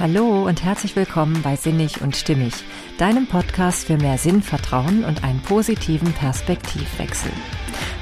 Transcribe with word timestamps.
Hallo 0.00 0.44
und 0.48 0.64
herzlich 0.64 0.96
willkommen 0.96 1.40
bei 1.42 1.54
Sinnig 1.54 2.00
und 2.00 2.16
Stimmig, 2.16 2.52
deinem 2.98 3.28
Podcast 3.28 3.86
für 3.86 3.96
mehr 3.96 4.18
Sinn, 4.18 4.42
Vertrauen 4.42 5.04
und 5.04 5.22
einen 5.22 5.40
positiven 5.40 6.12
Perspektivwechsel. 6.12 7.30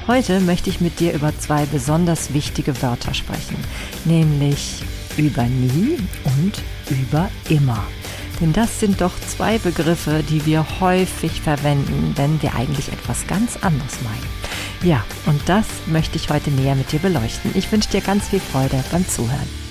Heute 0.07 0.39
möchte 0.39 0.71
ich 0.71 0.81
mit 0.81 0.99
dir 0.99 1.13
über 1.13 1.37
zwei 1.37 1.67
besonders 1.67 2.33
wichtige 2.33 2.81
Wörter 2.81 3.13
sprechen, 3.13 3.57
nämlich 4.05 4.81
über 5.17 5.43
nie 5.43 5.99
und 6.23 6.63
über 6.89 7.29
immer. 7.49 7.83
Denn 8.41 8.53
das 8.53 8.79
sind 8.79 8.99
doch 8.99 9.13
zwei 9.27 9.59
Begriffe, 9.59 10.23
die 10.27 10.47
wir 10.47 10.65
häufig 10.79 11.41
verwenden, 11.41 12.13
wenn 12.15 12.41
wir 12.41 12.55
eigentlich 12.55 12.87
etwas 12.91 13.27
ganz 13.27 13.57
anderes 13.57 14.01
meinen. 14.01 14.89
Ja, 14.89 15.05
und 15.27 15.47
das 15.47 15.67
möchte 15.85 16.15
ich 16.15 16.31
heute 16.31 16.49
näher 16.49 16.73
mit 16.73 16.91
dir 16.91 16.99
beleuchten. 16.99 17.51
Ich 17.53 17.71
wünsche 17.71 17.91
dir 17.91 18.01
ganz 18.01 18.29
viel 18.29 18.39
Freude 18.39 18.83
beim 18.91 19.07
Zuhören. 19.07 19.62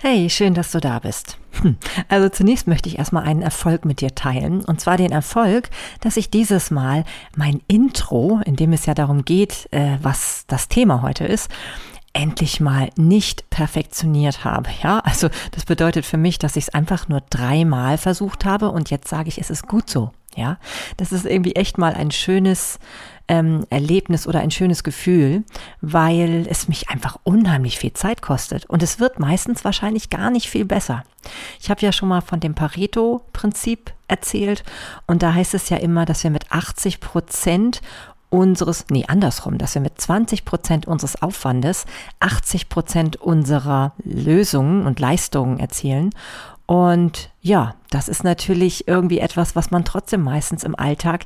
Hey, 0.00 0.30
schön, 0.30 0.54
dass 0.54 0.70
du 0.70 0.78
da 0.78 1.00
bist. 1.00 1.38
Hm. 1.60 1.76
Also 2.06 2.28
zunächst 2.28 2.68
möchte 2.68 2.88
ich 2.88 3.00
erstmal 3.00 3.24
einen 3.24 3.42
Erfolg 3.42 3.84
mit 3.84 4.00
dir 4.00 4.14
teilen. 4.14 4.64
Und 4.64 4.80
zwar 4.80 4.96
den 4.96 5.10
Erfolg, 5.10 5.70
dass 6.00 6.16
ich 6.16 6.30
dieses 6.30 6.70
Mal 6.70 7.02
mein 7.34 7.60
Intro, 7.66 8.40
in 8.44 8.54
dem 8.54 8.72
es 8.72 8.86
ja 8.86 8.94
darum 8.94 9.24
geht, 9.24 9.66
äh, 9.72 9.98
was 10.00 10.44
das 10.46 10.68
Thema 10.68 11.02
heute 11.02 11.24
ist, 11.24 11.50
endlich 12.12 12.60
mal 12.60 12.90
nicht 12.96 13.50
perfektioniert 13.50 14.44
habe. 14.44 14.70
Ja, 14.84 15.00
also 15.00 15.30
das 15.50 15.64
bedeutet 15.64 16.06
für 16.06 16.16
mich, 16.16 16.38
dass 16.38 16.54
ich 16.54 16.68
es 16.68 16.74
einfach 16.74 17.08
nur 17.08 17.22
dreimal 17.28 17.98
versucht 17.98 18.44
habe 18.44 18.70
und 18.70 18.90
jetzt 18.90 19.08
sage 19.08 19.28
ich, 19.28 19.38
es 19.38 19.50
ist 19.50 19.66
gut 19.66 19.90
so. 19.90 20.12
Ja, 20.38 20.58
das 20.96 21.10
ist 21.10 21.26
irgendwie 21.26 21.56
echt 21.56 21.78
mal 21.78 21.94
ein 21.94 22.12
schönes 22.12 22.78
ähm, 23.26 23.66
Erlebnis 23.70 24.28
oder 24.28 24.38
ein 24.38 24.52
schönes 24.52 24.84
Gefühl, 24.84 25.42
weil 25.80 26.46
es 26.48 26.68
mich 26.68 26.90
einfach 26.90 27.18
unheimlich 27.24 27.78
viel 27.78 27.92
Zeit 27.92 28.22
kostet. 28.22 28.66
Und 28.66 28.82
es 28.82 29.00
wird 29.00 29.18
meistens 29.18 29.64
wahrscheinlich 29.64 30.10
gar 30.10 30.30
nicht 30.30 30.48
viel 30.48 30.64
besser. 30.64 31.02
Ich 31.60 31.70
habe 31.70 31.80
ja 31.80 31.90
schon 31.90 32.08
mal 32.08 32.20
von 32.20 32.38
dem 32.38 32.54
Pareto-Prinzip 32.54 33.92
erzählt 34.06 34.62
und 35.08 35.22
da 35.24 35.34
heißt 35.34 35.54
es 35.54 35.68
ja 35.70 35.76
immer, 35.76 36.06
dass 36.06 36.22
wir 36.22 36.30
mit 36.30 36.50
80 36.52 37.00
Prozent 37.00 37.82
unseres, 38.30 38.84
nee, 38.90 39.04
andersrum, 39.08 39.58
dass 39.58 39.74
wir 39.74 39.82
mit 39.82 40.00
20 40.00 40.44
Prozent 40.44 40.86
unseres 40.86 41.20
Aufwandes 41.20 41.84
80 42.20 42.68
Prozent 42.68 43.16
unserer 43.16 43.92
Lösungen 44.04 44.86
und 44.86 45.00
Leistungen 45.00 45.58
erzielen. 45.58 46.10
Und 46.68 47.30
ja, 47.40 47.76
das 47.88 48.08
ist 48.08 48.24
natürlich 48.24 48.86
irgendwie 48.86 49.20
etwas, 49.20 49.56
was 49.56 49.70
man 49.70 49.86
trotzdem 49.86 50.22
meistens 50.22 50.64
im 50.64 50.78
Alltag 50.78 51.24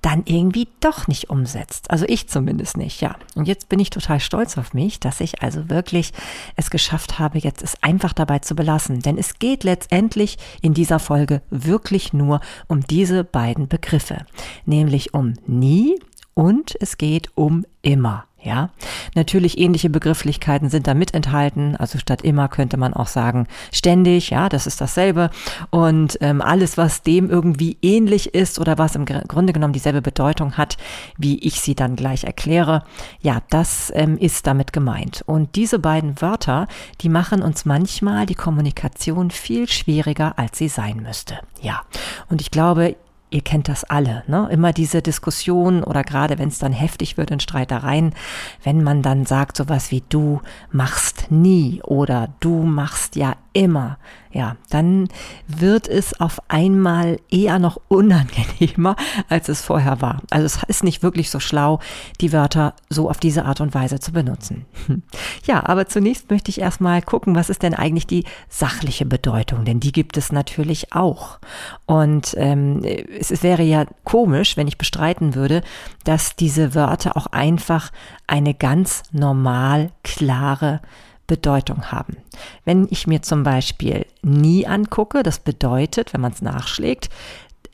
dann 0.00 0.22
irgendwie 0.24 0.66
doch 0.80 1.08
nicht 1.08 1.28
umsetzt. 1.28 1.90
Also 1.90 2.06
ich 2.08 2.30
zumindest 2.30 2.78
nicht, 2.78 3.02
ja. 3.02 3.16
Und 3.34 3.46
jetzt 3.46 3.68
bin 3.68 3.80
ich 3.80 3.90
total 3.90 4.18
stolz 4.18 4.56
auf 4.56 4.72
mich, 4.72 4.98
dass 4.98 5.20
ich 5.20 5.42
also 5.42 5.68
wirklich 5.68 6.12
es 6.56 6.70
geschafft 6.70 7.18
habe, 7.18 7.38
jetzt 7.38 7.62
es 7.62 7.82
einfach 7.82 8.14
dabei 8.14 8.38
zu 8.38 8.56
belassen. 8.56 9.00
Denn 9.00 9.18
es 9.18 9.38
geht 9.38 9.62
letztendlich 9.62 10.38
in 10.62 10.72
dieser 10.72 11.00
Folge 11.00 11.42
wirklich 11.50 12.14
nur 12.14 12.40
um 12.66 12.80
diese 12.80 13.24
beiden 13.24 13.68
Begriffe. 13.68 14.24
Nämlich 14.64 15.12
um 15.12 15.34
nie 15.46 16.00
und 16.32 16.76
es 16.80 16.96
geht 16.96 17.30
um 17.34 17.66
immer. 17.82 18.27
Ja, 18.48 18.70
natürlich 19.14 19.58
ähnliche 19.58 19.90
Begrifflichkeiten 19.90 20.70
sind 20.70 20.86
da 20.86 20.94
mit 20.94 21.12
enthalten. 21.12 21.76
Also 21.76 21.98
statt 21.98 22.22
immer 22.22 22.48
könnte 22.48 22.78
man 22.78 22.94
auch 22.94 23.06
sagen 23.06 23.46
ständig. 23.72 24.30
Ja, 24.30 24.48
das 24.48 24.66
ist 24.66 24.80
dasselbe. 24.80 25.28
Und 25.68 26.16
ähm, 26.22 26.40
alles, 26.40 26.78
was 26.78 27.02
dem 27.02 27.28
irgendwie 27.28 27.76
ähnlich 27.82 28.34
ist 28.34 28.58
oder 28.58 28.78
was 28.78 28.94
im 28.94 29.04
Grunde 29.04 29.52
genommen 29.52 29.74
dieselbe 29.74 30.00
Bedeutung 30.00 30.54
hat, 30.54 30.78
wie 31.18 31.38
ich 31.40 31.60
sie 31.60 31.74
dann 31.74 31.94
gleich 31.94 32.24
erkläre, 32.24 32.84
ja, 33.20 33.42
das 33.50 33.92
ähm, 33.94 34.16
ist 34.16 34.46
damit 34.46 34.72
gemeint. 34.72 35.22
Und 35.26 35.54
diese 35.54 35.78
beiden 35.78 36.22
Wörter, 36.22 36.68
die 37.02 37.10
machen 37.10 37.42
uns 37.42 37.66
manchmal 37.66 38.24
die 38.24 38.34
Kommunikation 38.34 39.30
viel 39.30 39.68
schwieriger, 39.68 40.38
als 40.38 40.56
sie 40.56 40.68
sein 40.68 41.02
müsste. 41.02 41.40
Ja, 41.60 41.82
und 42.30 42.40
ich 42.40 42.50
glaube, 42.50 42.96
ihr 43.30 43.42
kennt 43.42 43.68
das 43.68 43.84
alle, 43.84 44.24
ne? 44.26 44.48
Immer 44.50 44.72
diese 44.72 45.02
Diskussion 45.02 45.84
oder 45.84 46.02
gerade 46.04 46.38
wenn 46.38 46.48
es 46.48 46.58
dann 46.58 46.72
heftig 46.72 47.16
wird 47.16 47.30
in 47.30 47.40
Streitereien, 47.40 48.14
wenn 48.64 48.82
man 48.82 49.02
dann 49.02 49.26
sagt 49.26 49.56
sowas 49.56 49.90
wie 49.90 50.02
du 50.08 50.40
machst 50.70 51.30
nie 51.30 51.80
oder 51.82 52.28
du 52.40 52.62
machst 52.62 53.16
ja 53.16 53.34
immer, 53.58 53.98
ja, 54.30 54.56
dann 54.70 55.08
wird 55.48 55.88
es 55.88 56.20
auf 56.20 56.40
einmal 56.46 57.18
eher 57.28 57.58
noch 57.58 57.80
unangenehmer, 57.88 58.94
als 59.28 59.48
es 59.48 59.62
vorher 59.62 60.00
war. 60.00 60.22
Also 60.30 60.46
es 60.46 60.62
ist 60.68 60.84
nicht 60.84 61.02
wirklich 61.02 61.28
so 61.28 61.40
schlau, 61.40 61.80
die 62.20 62.32
Wörter 62.32 62.74
so 62.88 63.10
auf 63.10 63.18
diese 63.18 63.46
Art 63.46 63.60
und 63.60 63.74
Weise 63.74 63.98
zu 64.00 64.12
benutzen. 64.12 64.64
Ja, 65.44 65.66
aber 65.66 65.86
zunächst 65.86 66.30
möchte 66.30 66.50
ich 66.50 66.60
erstmal 66.60 67.00
gucken, 67.00 67.34
was 67.34 67.48
ist 67.48 67.62
denn 67.62 67.72
eigentlich 67.72 68.06
die 68.06 68.24
sachliche 68.48 69.06
Bedeutung, 69.06 69.64
denn 69.64 69.80
die 69.80 69.92
gibt 69.92 70.18
es 70.18 70.30
natürlich 70.30 70.92
auch. 70.92 71.38
Und 71.86 72.34
ähm, 72.36 72.84
es 72.84 73.42
wäre 73.42 73.62
ja 73.62 73.86
komisch, 74.04 74.58
wenn 74.58 74.68
ich 74.68 74.76
bestreiten 74.76 75.34
würde, 75.34 75.62
dass 76.04 76.36
diese 76.36 76.74
Wörter 76.74 77.16
auch 77.16 77.28
einfach 77.28 77.90
eine 78.26 78.52
ganz 78.52 79.04
normal 79.12 79.90
klare 80.02 80.80
Bedeutung 81.28 81.92
haben. 81.92 82.16
Wenn 82.64 82.88
ich 82.90 83.06
mir 83.06 83.22
zum 83.22 83.44
Beispiel 83.44 84.06
nie 84.22 84.66
angucke, 84.66 85.22
das 85.22 85.38
bedeutet, 85.38 86.12
wenn 86.12 86.20
man 86.20 86.32
es 86.32 86.42
nachschlägt, 86.42 87.10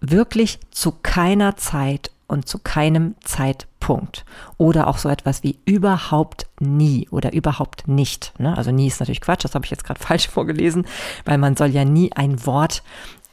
wirklich 0.02 0.58
zu 0.70 0.92
keiner 1.02 1.56
Zeit 1.56 2.10
und 2.26 2.48
zu 2.48 2.58
keinem 2.58 3.14
Zeitpunkt. 3.22 4.24
Oder 4.58 4.88
auch 4.88 4.98
so 4.98 5.08
etwas 5.08 5.42
wie 5.42 5.58
überhaupt 5.64 6.46
nie 6.60 7.08
oder 7.10 7.32
überhaupt 7.32 7.88
nicht. 7.88 8.32
Ne? 8.38 8.56
Also 8.56 8.70
nie 8.70 8.88
ist 8.88 9.00
natürlich 9.00 9.20
Quatsch, 9.20 9.44
das 9.44 9.54
habe 9.54 9.64
ich 9.64 9.70
jetzt 9.70 9.84
gerade 9.84 10.00
falsch 10.04 10.28
vorgelesen, 10.28 10.86
weil 11.24 11.38
man 11.38 11.56
soll 11.56 11.68
ja 11.68 11.84
nie 11.84 12.12
ein 12.12 12.44
Wort 12.44 12.82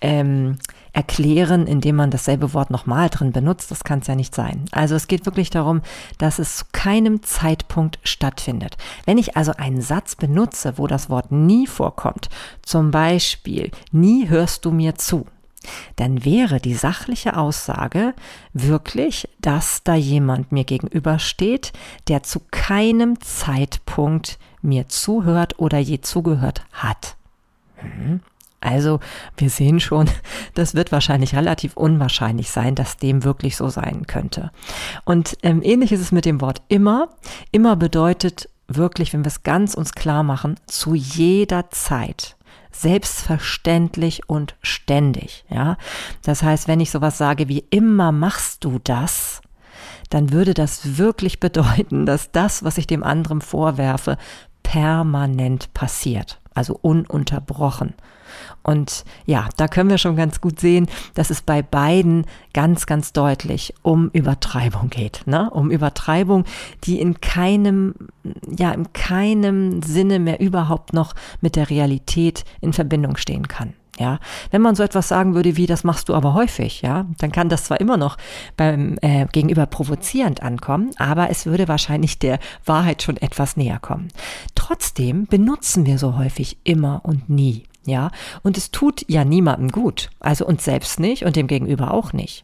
ähm, 0.02 0.58
erklären, 0.94 1.68
indem 1.68 1.96
man 1.96 2.12
dasselbe 2.12 2.54
Wort 2.54 2.70
nochmal 2.70 3.10
drin 3.10 3.32
benutzt. 3.32 3.72
Das 3.72 3.84
kann 3.84 4.00
es 4.00 4.08
ja 4.08 4.16
nicht 4.16 4.36
sein. 4.36 4.66
Also 4.72 4.96
es 4.96 5.08
geht 5.08 5.26
wirklich 5.26 5.50
darum, 5.50 5.82
dass 6.18 6.40
es 6.40 6.58
zu 6.58 6.66
keinem 6.72 7.24
Zeitpunkt 7.24 8.00
stattfindet. 8.04 8.78
Wenn 9.06 9.18
ich 9.18 9.38
also 9.38 9.54
einen 9.54 9.82
Satz 9.82 10.16
benutze, 10.16 10.78
wo 10.78 10.88
das 10.88 11.10
Wort 11.10 11.32
nie 11.32 11.68
vorkommt, 11.68 12.30
zum 12.62 12.92
Beispiel, 12.92 13.72
nie 13.92 14.28
hörst 14.28 14.66
du 14.66 14.72
mir 14.72 14.96
zu, 14.96 15.26
dann 15.96 16.26
wäre 16.26 16.60
die 16.60 16.74
sachliche 16.74 17.38
Aussage 17.38 18.14
wirklich, 18.54 19.30
dass 19.40 19.84
da 19.84 19.96
jemand 19.96 20.52
mir 20.52 20.64
gegenübersteht, 20.64 21.72
der 22.08 22.24
zu 22.24 22.42
keinem 22.52 23.22
Zeitpunkt 23.22 24.40
mir 24.62 24.90
zuhört 24.90 25.60
oder 25.60 25.78
je 25.78 26.02
zugehört 26.02 26.66
hat. 26.72 27.16
Mhm. 27.82 28.22
Also 28.62 29.00
wir 29.36 29.50
sehen 29.50 29.80
schon, 29.80 30.10
das 30.54 30.76
wird 30.76 30.92
wahrscheinlich 30.92 31.36
relativ 31.36 31.76
unwahrscheinlich 31.76 32.52
sein, 32.52 32.76
dass 32.76 32.98
dem 32.98 33.24
wirklich 33.24 33.58
so 33.58 33.70
sein 33.70 34.08
könnte. 34.08 34.52
Und 35.04 35.38
ähm, 35.44 35.62
ähnlich 35.64 35.92
ist 35.92 36.02
es 36.02 36.12
mit 36.12 36.26
dem 36.26 36.40
Wort 36.42 36.62
immer. 36.68 37.10
Immer 37.52 37.76
bedeutet 37.76 38.50
wirklich, 38.68 39.12
wenn 39.12 39.26
wir 39.26 39.30
es 39.30 39.44
ganz 39.44 39.74
uns 39.74 39.94
klar 39.94 40.24
machen, 40.24 40.56
zu 40.68 40.96
jeder 40.96 41.70
Zeit 41.72 42.38
selbstverständlich 42.72 44.30
und 44.30 44.56
ständig, 44.62 45.44
ja. 45.50 45.78
Das 46.24 46.42
heißt, 46.42 46.68
wenn 46.68 46.80
ich 46.80 46.90
sowas 46.90 47.18
sage 47.18 47.50
wie 47.50 47.66
immer 47.70 48.14
machst 48.14 48.64
du 48.64 48.80
das, 48.84 49.42
dann 50.10 50.32
würde 50.32 50.54
das 50.54 50.98
wirklich 50.98 51.40
bedeuten, 51.42 52.06
dass 52.06 52.32
das, 52.32 52.64
was 52.64 52.78
ich 52.78 52.88
dem 52.88 53.04
anderen 53.04 53.42
vorwerfe, 53.42 54.18
permanent 54.64 55.74
passiert, 55.74 56.40
also 56.54 56.78
ununterbrochen. 56.82 57.94
Und 58.64 59.04
ja, 59.26 59.50
da 59.58 59.68
können 59.68 59.90
wir 59.90 59.98
schon 59.98 60.16
ganz 60.16 60.42
gut 60.42 60.60
sehen, 60.60 60.88
dass 61.14 61.30
es 61.30 61.42
bei 61.42 61.62
beiden 61.62 62.26
ganz, 62.54 62.86
ganz 62.86 63.14
deutlich 63.14 63.74
um 63.82 64.10
Übertreibung 64.10 64.90
geht, 64.90 65.24
ne? 65.26 65.50
Um 65.50 65.72
Übertreibung, 65.72 66.46
die 66.84 67.00
in 67.00 67.22
keinem, 67.22 67.96
ja, 68.58 68.72
in 68.72 68.92
keinem 68.94 69.82
Sinne 69.82 70.20
mehr 70.20 70.40
überhaupt 70.40 70.94
noch 70.94 71.14
mit 71.42 71.56
der 71.56 71.70
Realität 71.70 72.46
in 72.62 72.74
Verbindung 72.74 73.18
stehen 73.18 73.48
kann. 73.48 73.74
Ja, 74.00 74.20
wenn 74.50 74.62
man 74.62 74.76
so 74.76 74.84
etwas 74.84 75.10
sagen 75.10 75.36
würde 75.36 75.58
wie, 75.58 75.68
das 75.68 75.84
machst 75.84 76.10
du 76.10 76.16
aber 76.16 76.34
häufig, 76.34 76.82
ja, 76.82 77.06
dann 77.20 77.32
kann 77.32 77.50
das 77.50 77.66
zwar 77.66 77.80
immer 77.80 77.98
noch 77.98 78.18
beim 78.58 78.98
äh, 79.02 79.28
Gegenüber 79.32 79.66
provozierend 79.66 80.42
ankommen, 80.42 80.92
aber 80.98 81.30
es 81.30 81.46
würde 81.46 81.68
wahrscheinlich 81.68 82.18
der 82.18 82.40
Wahrheit 82.66 83.04
schon 83.04 83.18
etwas 83.18 83.58
näher 83.58 83.80
kommen. 83.80 84.08
Trotzdem 84.56 85.28
benutzen 85.28 85.86
wir 85.86 85.98
so 85.98 86.18
häufig 86.18 86.58
immer 86.64 87.02
und 87.04 87.30
nie. 87.30 87.66
Ja, 87.86 88.12
und 88.44 88.58
es 88.58 88.72
tut 88.72 89.04
ja 89.08 89.26
niemandem 89.26 89.70
gut, 89.70 90.12
also 90.20 90.46
uns 90.46 90.64
selbst 90.64 91.00
nicht 91.00 91.26
und 91.26 91.36
dem 91.36 91.48
Gegenüber 91.48 91.94
auch 91.94 92.14
nicht. 92.14 92.44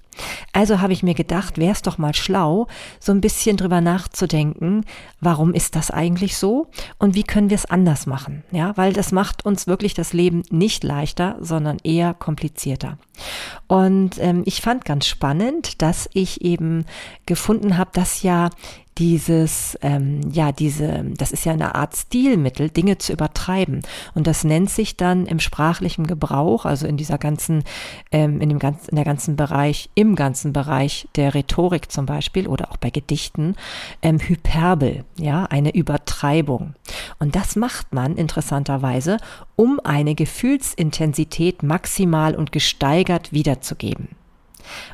Also 0.54 0.82
habe 0.82 0.94
ich 0.94 1.04
mir 1.04 1.14
gedacht, 1.14 1.58
wäre 1.58 1.72
es 1.72 1.82
doch 1.82 1.98
mal 1.98 2.14
schlau, 2.14 2.68
so 3.00 3.12
ein 3.12 3.22
bisschen 3.22 3.58
drüber 3.58 3.82
nachzudenken, 3.82 4.86
warum 5.20 5.54
ist 5.54 5.76
das 5.76 5.92
eigentlich 5.92 6.38
so 6.38 6.68
und 6.98 7.16
wie 7.16 7.24
können 7.24 7.50
wir 7.50 7.56
es 7.56 7.66
anders 7.66 8.06
machen? 8.06 8.44
Ja, 8.52 8.76
weil 8.78 8.94
das 8.94 9.12
macht 9.12 9.46
uns 9.46 9.68
wirklich 9.68 9.94
das 9.94 10.14
Leben 10.14 10.44
nicht 10.50 10.84
leichter, 10.84 11.38
sondern 11.40 11.78
eher 11.84 12.14
komplizierter. 12.14 12.98
Und 13.68 14.18
ähm, 14.20 14.44
ich 14.46 14.62
fand 14.62 14.86
ganz 14.86 15.08
spannend, 15.08 15.82
dass 15.82 16.10
ich 16.14 16.42
eben 16.42 16.86
gefunden 17.26 17.78
habe, 17.78 17.90
dass 17.94 18.22
ja 18.24 18.50
dieses, 18.98 19.78
ähm, 19.82 20.22
ja, 20.32 20.52
diese, 20.52 21.04
das 21.16 21.32
ist 21.32 21.46
ja 21.46 21.54
eine 21.54 21.76
Art 21.76 21.96
Stilmittel, 21.96 22.70
Dinge 22.70 22.98
zu 22.98 23.14
übertreiben. 23.14 23.82
Und 24.16 24.28
das 24.28 24.44
nennt 24.44 24.70
sich 24.70 24.98
dann 24.98 25.26
im 25.26 25.40
sprachlichen 25.40 26.08
Gebrauch, 26.08 26.66
also 26.66 26.88
in 26.88 26.98
dieser 26.98 27.18
ganzen, 27.18 27.64
ähm, 28.12 28.42
in 28.42 28.50
dem 28.50 28.60
ganzen, 28.60 28.90
in 28.90 28.96
der 28.96 29.06
ganzen 29.06 29.36
Bereich, 29.36 29.90
im 29.94 30.07
ganzen 30.16 30.54
Bereich 30.54 31.08
der 31.16 31.34
Rhetorik 31.34 31.92
zum 31.92 32.06
Beispiel 32.06 32.48
oder 32.48 32.72
auch 32.72 32.78
bei 32.78 32.90
Gedichten, 32.90 33.56
ähm, 34.02 34.20
Hyperbel, 34.20 35.04
ja, 35.18 35.46
eine 35.46 35.74
Übertreibung. 35.74 36.74
Und 37.20 37.36
das 37.36 37.56
macht 37.56 37.94
man 37.94 38.16
interessanterweise, 38.16 39.18
um 39.56 39.80
eine 39.84 40.16
Gefühlsintensität 40.16 41.64
maximal 41.64 42.36
und 42.36 42.52
gesteigert 42.52 43.34
wiederzugeben. 43.34 44.10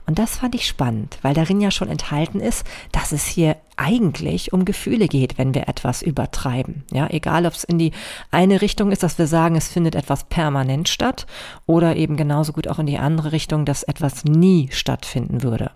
Und 0.06 0.20
das 0.20 0.38
fand 0.38 0.56
ich 0.56 0.68
spannend, 0.68 1.18
weil 1.22 1.34
darin 1.34 1.62
ja 1.62 1.72
schon 1.72 1.90
enthalten 1.90 2.40
ist, 2.40 2.66
dass 2.92 3.12
es 3.12 3.26
hier 3.26 3.58
eigentlich 3.76 4.54
um 4.54 4.66
Gefühle 4.66 5.08
geht, 5.08 5.38
wenn 5.38 5.54
wir 5.54 5.68
etwas 5.68 6.02
übertreiben. 6.02 6.84
Ja, 6.92 7.08
egal 7.10 7.46
ob 7.46 7.54
es 7.54 7.64
in 7.64 7.80
die 7.80 7.92
eine 8.32 8.62
Richtung 8.62 8.92
ist, 8.92 9.04
dass 9.04 9.18
wir 9.18 9.28
sagen, 9.28 9.56
es 9.56 9.68
findet 9.68 9.96
etwas 9.96 10.26
permanent 10.26 10.90
statt 10.90 11.26
oder 11.66 11.96
eben 11.96 12.18
genauso 12.18 12.54
gut 12.54 12.68
auch 12.68 12.80
in 12.80 12.86
die 12.86 13.00
andere 13.00 13.32
Richtung, 13.32 13.66
dass 13.66 13.84
etwas 13.84 14.26
nie 14.26 14.70
stattfinden 14.72 15.44
würde. 15.44 15.72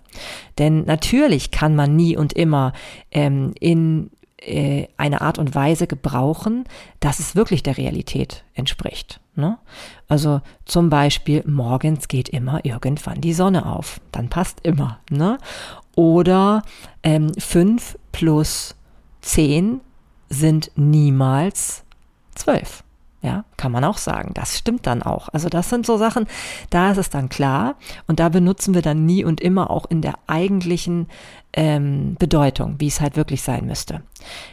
Denn 0.57 0.83
natürlich 0.85 1.51
kann 1.51 1.75
man 1.75 1.95
nie 1.95 2.15
und 2.15 2.33
immer 2.33 2.73
ähm, 3.11 3.53
in 3.59 4.11
äh, 4.39 4.87
eine 4.97 5.21
Art 5.21 5.39
und 5.39 5.55
Weise 5.55 5.87
gebrauchen, 5.87 6.65
dass 6.99 7.19
es 7.19 7.35
wirklich 7.35 7.63
der 7.63 7.77
Realität 7.77 8.43
entspricht. 8.53 9.19
Ne? 9.35 9.57
Also 10.07 10.41
zum 10.65 10.89
Beispiel, 10.89 11.43
morgens 11.45 12.07
geht 12.07 12.29
immer 12.29 12.63
irgendwann 12.63 13.21
die 13.21 13.33
Sonne 13.33 13.65
auf. 13.65 13.99
Dann 14.11 14.29
passt 14.29 14.59
immer. 14.63 14.99
Ne? 15.09 15.37
Oder 15.95 16.61
ähm, 17.03 17.33
5 17.37 17.97
plus 18.11 18.75
10 19.21 19.81
sind 20.29 20.71
niemals 20.75 21.83
12. 22.35 22.83
Ja, 23.23 23.45
kann 23.57 23.71
man 23.71 23.83
auch 23.83 23.97
sagen. 23.97 24.31
Das 24.35 24.57
stimmt 24.57 24.85
dann 24.85 25.01
auch. 25.01 25.27
Also 25.29 25.49
das 25.49 25.69
sind 25.69 25.85
so 25.85 25.97
Sachen, 25.97 26.27
da 26.69 26.91
ist 26.91 26.97
es 26.97 27.09
dann 27.09 27.29
klar 27.29 27.75
und 28.05 28.19
da 28.19 28.29
benutzen 28.29 28.73
wir 28.73 28.83
dann 28.83 29.05
nie 29.05 29.25
und 29.25 29.41
immer 29.41 29.71
auch 29.71 29.85
in 29.89 30.01
der 30.01 30.13
eigentlichen 30.27 31.07
ähm, 31.57 32.15
Bedeutung, 32.19 32.75
wie 32.77 32.87
es 32.87 33.01
halt 33.01 33.17
wirklich 33.17 33.41
sein 33.41 33.65
müsste. 33.65 34.03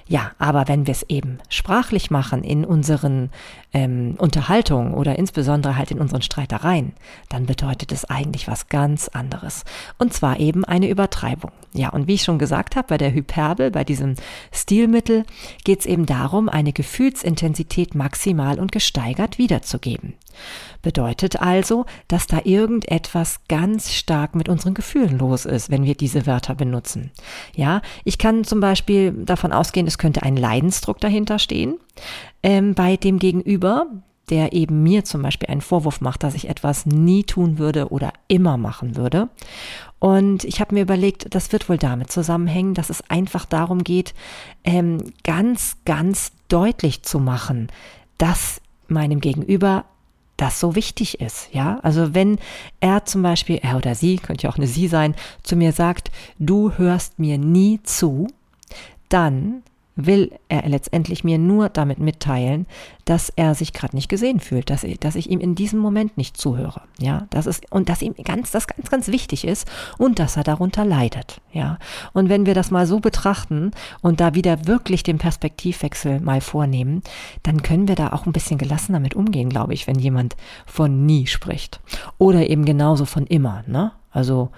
Ja, 0.09 0.33
aber 0.39 0.69
wenn 0.69 0.87
wir 0.87 0.93
es 0.93 1.05
eben 1.11 1.39
sprachlich 1.51 2.11
machen 2.11 2.43
in 2.43 2.65
unseren 2.65 3.31
ähm, 3.75 4.15
Unterhaltungen 4.17 4.95
oder 4.95 5.19
insbesondere 5.19 5.77
halt 5.77 5.91
in 5.91 6.01
unseren 6.01 6.23
Streitereien, 6.23 6.95
dann 7.29 7.45
bedeutet 7.45 7.93
es 7.93 8.07
eigentlich 8.07 8.49
was 8.49 8.69
ganz 8.69 9.09
anderes. 9.09 9.65
Und 9.99 10.15
zwar 10.15 10.41
eben 10.41 10.65
eine 10.65 10.89
Übertreibung. 10.89 11.53
Ja, 11.75 11.91
und 11.91 12.09
wie 12.09 12.15
ich 12.15 12.23
schon 12.23 12.39
gesagt 12.39 12.75
habe, 12.75 12.89
bei 12.89 12.97
der 12.97 13.13
Hyperbel, 13.13 13.71
bei 13.71 13.85
diesem 13.85 14.15
Stilmittel, 14.51 15.25
geht 15.65 15.81
es 15.81 15.87
eben 15.87 16.07
darum, 16.07 16.49
eine 16.49 16.73
Gefühlsintensität 16.73 17.95
maximal 17.95 18.59
und 18.59 18.73
gesteigert 18.73 19.37
wiederzugeben. 19.37 20.15
Bedeutet 20.83 21.41
also, 21.41 21.87
dass 22.09 22.27
da 22.27 22.41
irgendetwas 22.45 23.41
ganz 23.49 23.93
stark 23.93 24.35
mit 24.35 24.49
unseren 24.49 24.75
Gefühlen 24.75 25.19
los 25.19 25.45
ist, 25.45 25.71
wenn 25.71 25.85
wir 25.85 25.95
diese 25.95 26.27
Wörter 26.27 26.55
benutzen. 26.55 27.11
Ja, 27.55 27.83
ich 28.05 28.19
kann 28.19 28.45
zum 28.45 28.61
Beispiel 28.61 29.13
davon 29.13 29.53
ausgehen, 29.53 29.87
es 29.87 29.99
könnte 29.99 30.23
ein 30.23 30.37
Leidensdruck 30.37 31.01
dahinter 31.01 31.39
stehen 31.39 31.77
ähm, 32.43 32.75
bei 32.75 32.97
dem 32.97 33.19
Gegenüber, 33.19 33.87
der 34.31 34.53
eben 34.53 34.83
mir 34.83 35.05
zum 35.05 35.23
Beispiel 35.23 35.49
einen 35.51 35.61
Vorwurf 35.61 36.01
macht, 36.01 36.23
dass 36.23 36.35
ich 36.35 36.49
etwas 36.49 36.87
nie 36.87 37.25
tun 37.25 37.59
würde 37.59 37.89
oder 37.91 38.13
immer 38.29 38.57
machen 38.57 38.97
würde. 38.97 39.29
Und 39.99 40.45
ich 40.45 40.61
habe 40.61 40.75
mir 40.75 40.83
überlegt, 40.83 41.35
das 41.35 41.53
wird 41.53 41.69
wohl 41.69 41.79
damit 41.79 42.11
zusammenhängen, 42.11 42.75
dass 42.75 42.91
es 42.91 43.09
einfach 43.09 43.45
darum 43.45 43.85
geht, 43.85 44.15
ähm, 44.65 45.13
ganz, 45.23 45.77
ganz 45.85 46.33
deutlich 46.49 47.03
zu 47.03 47.19
machen, 47.19 47.69
dass 48.19 48.61
meinem 48.89 49.21
Gegenüber 49.21 49.85
das 50.37 50.61
so 50.61 50.75
wichtig 50.75 51.21
ist, 51.21 51.49
ja. 51.53 51.79
Also 51.83 52.15
wenn 52.15 52.39
er 52.81 53.05
zum 53.05 53.23
Beispiel, 53.23 53.61
er 53.63 53.77
oder 53.77 53.95
sie, 53.95 54.17
könnte 54.17 54.45
ja 54.45 54.51
auch 54.51 54.57
eine 54.57 54.67
sie 54.67 54.89
sein, 54.89 55.15
zu 55.43 55.57
mir 55.57 55.73
sagt, 55.73 56.11
du 56.39 56.73
hörst 56.77 57.19
mir 57.19 57.39
nie 57.39 57.81
zu, 57.83 58.29
dann 59.09 59.63
will 59.97 60.33
er 60.49 60.69
letztendlich 60.69 61.23
mir 61.23 61.39
nur 61.39 61.69
damit 61.69 61.99
mitteilen, 61.99 62.67
dass 63.05 63.29
er 63.29 63.55
sich 63.55 63.73
gerade 63.73 63.95
nicht 63.95 64.09
gesehen 64.09 64.41
fühlt, 64.41 64.71
dass 64.71 64.83
ich, 64.83 64.99
dass 64.99 65.15
ich 65.15 65.31
ihm 65.31 65.41
in 65.41 65.55
diesem 65.55 65.79
Moment 65.79 66.17
nicht 66.17 66.37
zuhöre. 66.37 66.83
Ja, 66.99 67.27
das 67.31 67.47
ist, 67.47 67.71
und 67.71 67.89
dass 67.89 68.03
ihm 68.03 68.15
ganz, 68.25 68.51
das 68.51 68.67
ganz, 68.67 68.91
ganz 68.91 69.09
wichtig 69.09 69.47
ist 69.47 69.71
und 69.99 70.19
dass 70.19 70.37
er 70.37 70.45
darunter 70.45 70.85
leidet. 70.85 71.41
Ja, 71.53 71.79
und 72.13 72.29
wenn 72.29 72.47
wir 72.47 72.55
das 72.55 72.71
mal 72.71 72.87
so 72.87 73.01
betrachten 73.01 73.71
und 74.01 74.21
da 74.21 74.35
wieder 74.35 74.67
wirklich 74.67 75.03
den 75.03 75.19
Perspektivwechsel 75.19 76.21
mal 76.21 76.41
vornehmen, 76.41 77.03
dann 77.43 77.63
können 77.63 77.87
wir 77.87 77.95
da 77.95 78.13
auch 78.13 78.27
ein 78.27 78.33
bisschen 78.33 78.59
gelassener 78.59 79.01
mit 79.01 79.15
umgehen, 79.15 79.49
glaube 79.49 79.75
ich, 79.75 79.87
wenn 79.87 79.99
jemand 79.99 80.37
von 80.67 81.07
nie 81.07 81.27
spricht. 81.27 81.81
Oder 82.19 82.49
eben 82.49 82.65
genauso 82.65 83.05
von 83.05 83.27
immer, 83.27 83.63
ne? 83.67 83.93
Also, 84.11 84.51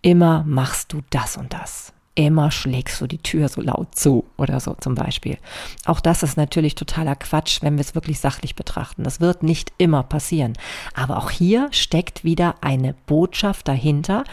immer 0.00 0.42
machst 0.44 0.92
du 0.92 1.00
das 1.10 1.36
und 1.36 1.52
das 1.52 1.92
immer 2.14 2.50
schlägst 2.50 3.00
du 3.00 3.06
die 3.06 3.18
Tür 3.18 3.48
so 3.48 3.60
laut 3.60 3.94
zu 3.94 4.24
oder 4.36 4.60
so 4.60 4.74
zum 4.74 4.94
Beispiel. 4.94 5.38
Auch 5.86 6.00
das 6.00 6.22
ist 6.22 6.36
natürlich 6.36 6.74
totaler 6.74 7.16
Quatsch, 7.16 7.62
wenn 7.62 7.76
wir 7.76 7.80
es 7.80 7.94
wirklich 7.94 8.20
sachlich 8.20 8.54
betrachten. 8.54 9.04
Das 9.04 9.20
wird 9.20 9.42
nicht 9.42 9.72
immer 9.78 10.02
passieren. 10.02 10.52
Aber 10.94 11.18
auch 11.18 11.30
hier 11.30 11.68
steckt 11.72 12.24
wieder 12.24 12.56
eine 12.60 12.94
Botschaft 13.06 13.68
dahinter, 13.68 14.24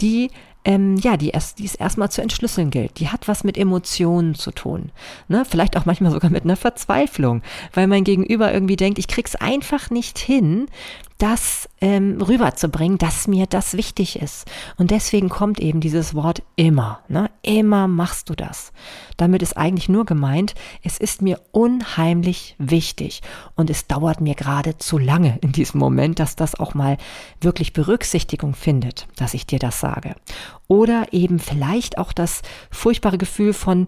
die 0.00 0.30
ähm, 0.64 0.96
ja, 0.96 1.16
die, 1.16 1.28
erst, 1.28 1.58
die 1.58 1.66
es 1.66 1.74
erstmal 1.74 2.10
zu 2.10 2.22
entschlüsseln 2.22 2.70
gilt. 2.70 2.98
Die 2.98 3.08
hat 3.08 3.28
was 3.28 3.44
mit 3.44 3.58
Emotionen 3.58 4.34
zu 4.34 4.50
tun. 4.50 4.92
Ne? 5.28 5.44
Vielleicht 5.44 5.76
auch 5.76 5.84
manchmal 5.84 6.10
sogar 6.10 6.30
mit 6.30 6.44
einer 6.44 6.56
Verzweiflung, 6.56 7.42
weil 7.74 7.86
mein 7.86 8.04
Gegenüber 8.04 8.52
irgendwie 8.52 8.76
denkt, 8.76 8.98
ich 8.98 9.08
krieg's 9.08 9.36
einfach 9.36 9.90
nicht 9.90 10.18
hin, 10.18 10.66
das 11.18 11.68
ähm, 11.80 12.20
rüberzubringen, 12.20 12.98
dass 12.98 13.28
mir 13.28 13.46
das 13.46 13.76
wichtig 13.76 14.20
ist. 14.20 14.46
Und 14.76 14.90
deswegen 14.90 15.28
kommt 15.28 15.60
eben 15.60 15.80
dieses 15.80 16.14
Wort 16.14 16.42
immer. 16.56 17.00
Ne? 17.08 17.30
Immer 17.42 17.88
machst 17.88 18.30
du 18.30 18.34
das. 18.34 18.72
Damit 19.16 19.42
ist 19.42 19.56
eigentlich 19.56 19.88
nur 19.88 20.04
gemeint, 20.04 20.54
es 20.82 20.98
ist 20.98 21.22
mir 21.22 21.40
unheimlich 21.52 22.56
wichtig 22.58 23.22
und 23.54 23.70
es 23.70 23.86
dauert 23.86 24.20
mir 24.20 24.34
gerade 24.34 24.76
zu 24.78 24.98
lange 24.98 25.38
in 25.40 25.52
diesem 25.52 25.78
Moment, 25.78 26.18
dass 26.18 26.36
das 26.36 26.58
auch 26.58 26.74
mal 26.74 26.96
wirklich 27.40 27.72
Berücksichtigung 27.72 28.54
findet, 28.54 29.06
dass 29.16 29.34
ich 29.34 29.46
dir 29.46 29.60
das 29.60 29.78
sage. 29.78 30.16
Oder 30.66 31.12
eben 31.12 31.38
vielleicht 31.38 31.98
auch 31.98 32.12
das 32.12 32.42
furchtbare 32.70 33.18
Gefühl 33.18 33.52
von, 33.52 33.86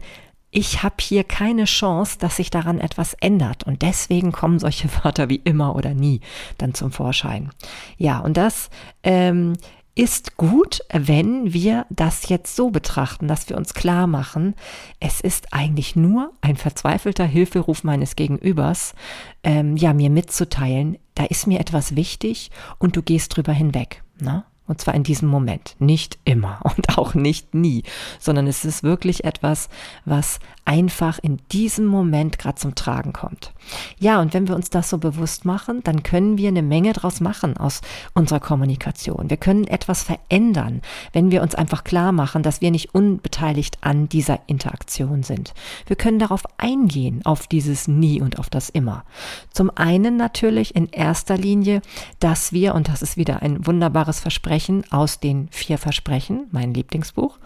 ich 0.50 0.82
habe 0.82 0.96
hier 1.00 1.25
keine 1.25 1.64
Chance, 1.64 2.19
dass 2.19 2.37
sich 2.37 2.50
daran 2.50 2.78
etwas 2.78 3.14
ändert. 3.14 3.64
Und 3.64 3.82
deswegen 3.82 4.32
kommen 4.32 4.58
solche 4.58 4.88
Wörter 5.04 5.28
wie 5.28 5.40
immer 5.44 5.76
oder 5.76 5.94
nie 5.94 6.20
dann 6.58 6.75
zum 6.75 6.93
Vorschein. 6.93 7.50
Ja, 7.98 8.20
und 8.20 8.36
das 8.36 8.70
ähm, 9.03 9.55
ist 9.96 10.36
gut, 10.36 10.81
wenn 10.93 11.55
wir 11.55 11.86
das 11.88 12.29
jetzt 12.29 12.55
so 12.55 12.70
betrachten, 12.70 13.29
dass 13.29 13.48
wir 13.48 13.56
uns 13.56 13.72
klar 13.72 14.06
machen, 14.06 14.55
es 15.00 15.20
ist 15.22 15.53
eigentlich 15.55 15.96
nur 15.96 16.32
ein 16.43 16.56
verzweifelter 16.56 17.24
Hilferuf 17.24 17.82
meines 17.82 18.15
Gegenübers, 18.15 18.94
ähm, 19.43 19.76
ja, 19.76 19.94
mir 19.94 20.10
mitzuteilen, 20.10 20.98
da 21.15 21.24
ist 21.24 21.46
mir 21.46 21.60
etwas 21.60 21.96
wichtig 21.96 22.50
und 22.79 22.94
du 22.96 23.03
gehst 23.03 23.34
drüber 23.34 23.55
hinweg. 23.55 24.03
Ne? 24.20 24.44
Und 24.67 24.81
zwar 24.81 24.94
in 24.94 25.05
diesem 25.05 25.29
Moment, 25.29 25.77
nicht 25.79 26.19
immer 26.25 26.61
und 26.65 26.99
auch 26.99 27.15
nicht 27.15 27.55
nie, 27.55 27.82
sondern 28.19 28.46
es 28.46 28.65
ist 28.65 28.82
wirklich 28.82 29.25
etwas, 29.25 29.69
was 30.05 30.41
einfach 30.65 31.19
in 31.23 31.39
diesem 31.53 31.87
Moment 31.87 32.39
gerade 32.39 32.56
zum 32.56 32.75
Tragen 32.75 33.13
kommt. 33.13 33.53
Ja, 33.99 34.20
und 34.20 34.35
wenn 34.35 34.49
wir 34.49 34.56
uns 34.56 34.70
das 34.70 34.91
so 34.91 34.99
bewusst 34.99 35.44
machen, 35.44 35.82
dann 35.85 36.03
können 36.03 36.39
wir 36.39 36.49
eine 36.49 36.63
Menge 36.63 36.93
draus 36.93 37.20
machen 37.20 37.56
aus 37.56 37.81
unserer 38.15 38.41
Kommunikation. 38.41 39.31
Wir 39.31 39.37
können 39.37 39.67
etwas 39.67 40.03
verändern, 40.03 40.82
wenn 41.13 41.31
wir 41.31 41.43
uns 41.43 41.55
einfach 41.55 41.85
klar 41.85 42.11
machen, 42.13 42.43
dass 42.43 42.61
wir 42.61 42.70
nicht 42.70 42.94
unbeteiligt 42.94 43.35
an 43.81 44.08
dieser 44.08 44.40
Interaktion 44.46 45.22
sind. 45.22 45.55
Wir 45.86 45.96
können 45.96 46.19
darauf 46.19 46.44
eingehen, 46.58 47.20
auf 47.24 47.46
dieses 47.46 47.88
Nie 47.88 48.20
und 48.20 48.38
auf 48.38 48.50
das 48.50 48.69
Immer. 48.69 49.05
Zum 49.52 49.70
einen 49.74 50.16
natürlich 50.16 50.74
in 50.74 50.88
erster 50.88 51.36
Linie, 51.36 51.82
dass 52.20 52.52
wir, 52.52 52.74
und 52.74 52.88
das 52.88 53.02
ist 53.02 53.16
wieder 53.16 53.43
ein 53.43 53.66
wunderbares 53.66 54.20
Versprechen 54.20 54.84
aus 54.90 55.20
den 55.20 55.48
vier 55.50 55.78
Versprechen, 55.78 56.46
mein 56.50 56.74
Lieblingsbuch, 56.74 57.38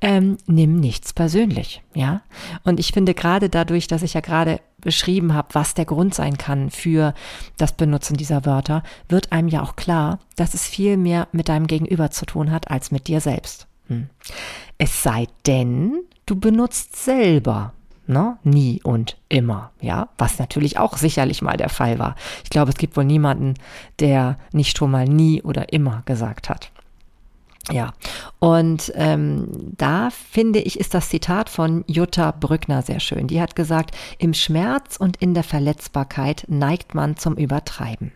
ähm, 0.00 0.36
nimm 0.46 0.78
nichts 0.78 1.12
persönlich, 1.12 1.82
ja. 1.94 2.20
Und 2.64 2.78
ich 2.80 2.92
finde 2.92 3.14
gerade 3.14 3.48
dadurch, 3.48 3.86
dass 3.86 4.02
ich 4.02 4.14
ja 4.14 4.20
gerade 4.20 4.60
beschrieben 4.80 5.34
habe, 5.34 5.48
was 5.52 5.74
der 5.74 5.86
Grund 5.86 6.14
sein 6.14 6.36
kann 6.36 6.70
für 6.70 7.14
das 7.56 7.72
Benutzen 7.72 8.16
dieser 8.16 8.44
Wörter, 8.44 8.82
wird 9.08 9.32
einem 9.32 9.48
ja 9.48 9.62
auch 9.62 9.74
klar, 9.74 10.18
dass 10.36 10.54
es 10.54 10.64
viel 10.66 10.96
mehr 10.96 11.28
mit 11.32 11.48
deinem 11.48 11.66
Gegenüber 11.66 12.10
zu 12.10 12.26
tun 12.26 12.50
hat 12.50 12.70
als 12.70 12.90
mit 12.90 13.08
dir 13.08 13.20
selbst. 13.20 13.66
Hm. 13.88 14.08
Es 14.78 15.02
sei 15.02 15.26
denn, 15.46 16.02
du 16.26 16.36
benutzt 16.36 16.96
selber 16.96 17.72
Ne? 18.08 18.38
Nie 18.44 18.80
und 18.84 19.16
immer, 19.28 19.72
ja, 19.80 20.08
was 20.16 20.38
natürlich 20.38 20.78
auch 20.78 20.96
sicherlich 20.96 21.42
mal 21.42 21.56
der 21.56 21.68
Fall 21.68 21.98
war. 21.98 22.14
Ich 22.44 22.50
glaube, 22.50 22.70
es 22.70 22.76
gibt 22.76 22.96
wohl 22.96 23.04
niemanden, 23.04 23.54
der 23.98 24.38
nicht 24.52 24.78
schon 24.78 24.92
mal 24.92 25.06
nie 25.06 25.42
oder 25.42 25.72
immer 25.72 26.02
gesagt 26.06 26.48
hat. 26.48 26.70
Ja, 27.72 27.94
und 28.38 28.92
ähm, 28.94 29.48
da 29.76 30.10
finde 30.10 30.60
ich, 30.60 30.78
ist 30.78 30.94
das 30.94 31.08
Zitat 31.08 31.48
von 31.48 31.82
Jutta 31.88 32.30
Brückner 32.30 32.82
sehr 32.82 33.00
schön. 33.00 33.26
Die 33.26 33.40
hat 33.40 33.56
gesagt, 33.56 33.96
im 34.18 34.34
Schmerz 34.34 34.96
und 34.96 35.16
in 35.16 35.34
der 35.34 35.42
Verletzbarkeit 35.42 36.44
neigt 36.46 36.94
man 36.94 37.16
zum 37.16 37.34
Übertreiben. 37.34 38.12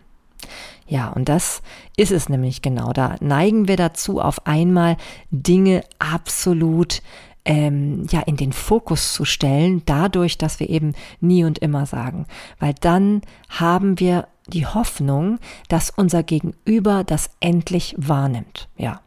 Ja, 0.87 1.09
und 1.09 1.29
das 1.29 1.63
ist 1.97 2.11
es 2.11 2.29
nämlich 2.29 2.63
genau. 2.63 2.93
Da 2.93 3.17
neigen 3.21 3.69
wir 3.69 3.77
dazu, 3.77 4.21
auf 4.21 4.47
einmal 4.47 4.97
Dinge 5.31 5.85
absolut 5.99 7.01
ähm, 7.45 8.07
ja 8.11 8.21
in 8.21 8.37
den 8.37 8.53
Fokus 8.53 9.13
zu 9.13 9.25
stellen, 9.25 9.83
dadurch, 9.87 10.39
dass 10.39 10.61
wir 10.61 10.69
eben 10.69 10.95
nie 11.21 11.45
und 11.45 11.59
immer 11.59 11.87
sagen, 11.87 12.27
weil 12.59 12.75
dann 12.81 13.23
haben 13.49 13.99
wir 14.01 14.29
die 14.49 14.67
Hoffnung, 14.67 15.39
dass 15.69 15.91
unser 15.91 16.23
Gegenüber 16.23 17.05
das 17.05 17.31
endlich 17.41 17.95
wahrnimmt. 17.97 18.69
Ja. 18.77 19.01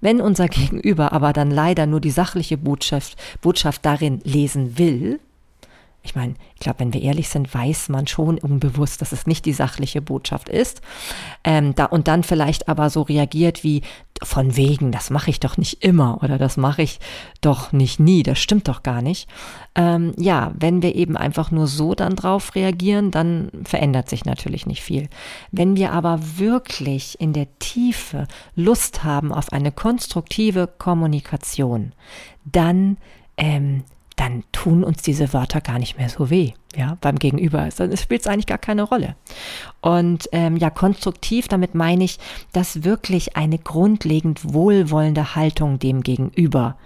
Wenn 0.00 0.20
unser 0.20 0.48
Gegenüber 0.48 1.12
aber 1.12 1.32
dann 1.32 1.50
leider 1.50 1.86
nur 1.86 2.00
die 2.00 2.10
sachliche 2.10 2.56
Botschaft, 2.56 3.16
Botschaft 3.40 3.84
darin 3.84 4.20
lesen 4.24 4.78
will, 4.78 5.20
ich 6.06 6.14
meine, 6.14 6.34
ich 6.54 6.60
glaube, 6.60 6.78
wenn 6.78 6.94
wir 6.94 7.02
ehrlich 7.02 7.28
sind, 7.28 7.52
weiß 7.52 7.88
man 7.88 8.06
schon 8.06 8.38
unbewusst, 8.38 9.02
dass 9.02 9.10
es 9.10 9.26
nicht 9.26 9.44
die 9.44 9.52
sachliche 9.52 10.00
Botschaft 10.00 10.48
ist. 10.48 10.80
Ähm, 11.42 11.74
da, 11.74 11.86
und 11.86 12.06
dann 12.06 12.22
vielleicht 12.22 12.68
aber 12.68 12.90
so 12.90 13.02
reagiert 13.02 13.64
wie 13.64 13.82
von 14.22 14.56
wegen, 14.56 14.92
das 14.92 15.10
mache 15.10 15.30
ich 15.30 15.40
doch 15.40 15.58
nicht 15.58 15.84
immer 15.84 16.22
oder 16.22 16.38
das 16.38 16.56
mache 16.56 16.82
ich 16.82 17.00
doch 17.40 17.72
nicht 17.72 17.98
nie, 18.00 18.22
das 18.22 18.38
stimmt 18.38 18.68
doch 18.68 18.84
gar 18.84 19.02
nicht. 19.02 19.28
Ähm, 19.74 20.12
ja, 20.16 20.52
wenn 20.56 20.80
wir 20.80 20.94
eben 20.94 21.16
einfach 21.16 21.50
nur 21.50 21.66
so 21.66 21.94
dann 21.94 22.14
drauf 22.14 22.54
reagieren, 22.54 23.10
dann 23.10 23.50
verändert 23.64 24.08
sich 24.08 24.24
natürlich 24.24 24.64
nicht 24.64 24.82
viel. 24.82 25.08
Wenn 25.50 25.76
wir 25.76 25.92
aber 25.92 26.20
wirklich 26.38 27.20
in 27.20 27.32
der 27.32 27.48
Tiefe 27.58 28.28
Lust 28.54 29.02
haben 29.02 29.32
auf 29.32 29.52
eine 29.52 29.72
konstruktive 29.72 30.68
Kommunikation, 30.78 31.92
dann 32.44 32.96
ähm, 33.36 33.82
dann 34.16 34.44
tun 34.50 34.82
uns 34.82 35.02
diese 35.02 35.32
Wörter 35.34 35.60
gar 35.60 35.78
nicht 35.78 35.98
mehr 35.98 36.08
so 36.08 36.30
weh, 36.30 36.52
ja, 36.74 36.96
beim 37.02 37.18
Gegenüber. 37.18 37.68
Dann 37.76 37.96
spielt 37.96 38.22
es 38.22 38.26
eigentlich 38.26 38.46
gar 38.46 38.58
keine 38.58 38.82
Rolle. 38.82 39.14
Und 39.82 40.28
ähm, 40.32 40.56
ja, 40.56 40.70
konstruktiv, 40.70 41.48
damit 41.48 41.74
meine 41.74 42.04
ich, 42.04 42.18
dass 42.52 42.82
wirklich 42.82 43.36
eine 43.36 43.58
grundlegend 43.58 44.54
wohlwollende 44.54 45.34
Haltung 45.34 45.78
dem 45.78 46.02
Gegenüber 46.02 46.76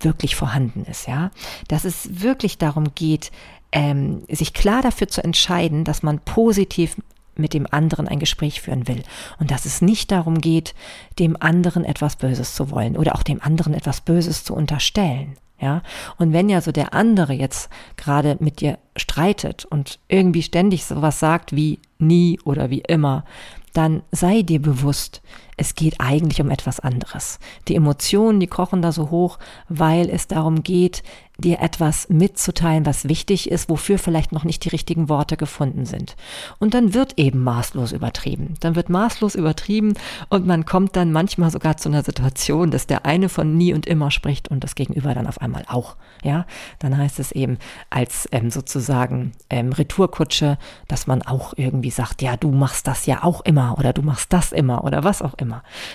wirklich 0.00 0.34
vorhanden 0.34 0.84
ist, 0.84 1.06
ja. 1.06 1.30
Dass 1.68 1.84
es 1.84 2.22
wirklich 2.22 2.56
darum 2.56 2.94
geht, 2.94 3.32
ähm, 3.70 4.22
sich 4.30 4.54
klar 4.54 4.80
dafür 4.80 5.08
zu 5.08 5.22
entscheiden, 5.22 5.84
dass 5.84 6.02
man 6.02 6.20
positiv 6.20 6.96
mit 7.36 7.52
dem 7.52 7.66
anderen 7.70 8.08
ein 8.08 8.18
Gespräch 8.18 8.62
führen 8.62 8.88
will 8.88 9.02
und 9.38 9.50
dass 9.50 9.66
es 9.66 9.82
nicht 9.82 10.10
darum 10.10 10.40
geht, 10.40 10.74
dem 11.18 11.36
anderen 11.40 11.84
etwas 11.84 12.16
Böses 12.16 12.54
zu 12.54 12.70
wollen 12.70 12.96
oder 12.96 13.14
auch 13.14 13.22
dem 13.22 13.42
anderen 13.42 13.74
etwas 13.74 14.00
Böses 14.00 14.42
zu 14.42 14.54
unterstellen. 14.54 15.36
Ja, 15.60 15.82
und 16.18 16.32
wenn 16.32 16.48
ja 16.48 16.60
so 16.60 16.70
der 16.70 16.94
andere 16.94 17.32
jetzt 17.32 17.68
gerade 17.96 18.36
mit 18.38 18.60
dir 18.60 18.78
streitet 18.96 19.64
und 19.64 19.98
irgendwie 20.06 20.42
ständig 20.42 20.84
sowas 20.84 21.18
sagt 21.18 21.54
wie 21.54 21.80
nie 21.98 22.38
oder 22.44 22.70
wie 22.70 22.82
immer, 22.86 23.24
dann 23.72 24.02
sei 24.12 24.42
dir 24.42 24.62
bewusst, 24.62 25.20
es 25.58 25.74
geht 25.74 26.00
eigentlich 26.00 26.40
um 26.40 26.50
etwas 26.50 26.80
anderes. 26.80 27.38
Die 27.66 27.74
Emotionen, 27.74 28.40
die 28.40 28.46
kochen 28.46 28.80
da 28.80 28.92
so 28.92 29.10
hoch, 29.10 29.38
weil 29.68 30.08
es 30.08 30.28
darum 30.28 30.62
geht, 30.62 31.02
dir 31.38 31.60
etwas 31.60 32.08
mitzuteilen, 32.08 32.84
was 32.84 33.08
wichtig 33.08 33.48
ist, 33.48 33.70
wofür 33.70 33.98
vielleicht 33.98 34.32
noch 34.32 34.42
nicht 34.42 34.64
die 34.64 34.70
richtigen 34.70 35.08
Worte 35.08 35.36
gefunden 35.36 35.86
sind. 35.86 36.16
Und 36.58 36.74
dann 36.74 36.94
wird 36.94 37.16
eben 37.16 37.44
maßlos 37.44 37.92
übertrieben. 37.92 38.54
Dann 38.58 38.74
wird 38.74 38.88
maßlos 38.88 39.36
übertrieben 39.36 39.94
und 40.30 40.46
man 40.46 40.64
kommt 40.64 40.96
dann 40.96 41.12
manchmal 41.12 41.52
sogar 41.52 41.76
zu 41.76 41.88
einer 41.88 42.02
Situation, 42.02 42.72
dass 42.72 42.88
der 42.88 43.06
eine 43.06 43.28
von 43.28 43.56
nie 43.56 43.72
und 43.72 43.86
immer 43.86 44.10
spricht 44.10 44.48
und 44.48 44.64
das 44.64 44.74
Gegenüber 44.74 45.14
dann 45.14 45.28
auf 45.28 45.40
einmal 45.40 45.64
auch. 45.68 45.96
Ja, 46.24 46.44
dann 46.80 46.96
heißt 46.96 47.20
es 47.20 47.30
eben 47.30 47.58
als 47.88 48.28
ähm, 48.32 48.50
sozusagen 48.50 49.30
ähm, 49.48 49.72
Retourkutsche, 49.72 50.58
dass 50.88 51.06
man 51.06 51.22
auch 51.22 51.54
irgendwie 51.56 51.90
sagt, 51.90 52.20
ja, 52.20 52.36
du 52.36 52.50
machst 52.50 52.88
das 52.88 53.06
ja 53.06 53.22
auch 53.22 53.42
immer 53.42 53.76
oder 53.78 53.92
du 53.92 54.02
machst 54.02 54.32
das 54.32 54.50
immer 54.50 54.82
oder 54.82 55.04
was 55.04 55.22
auch 55.22 55.34
immer. 55.34 55.47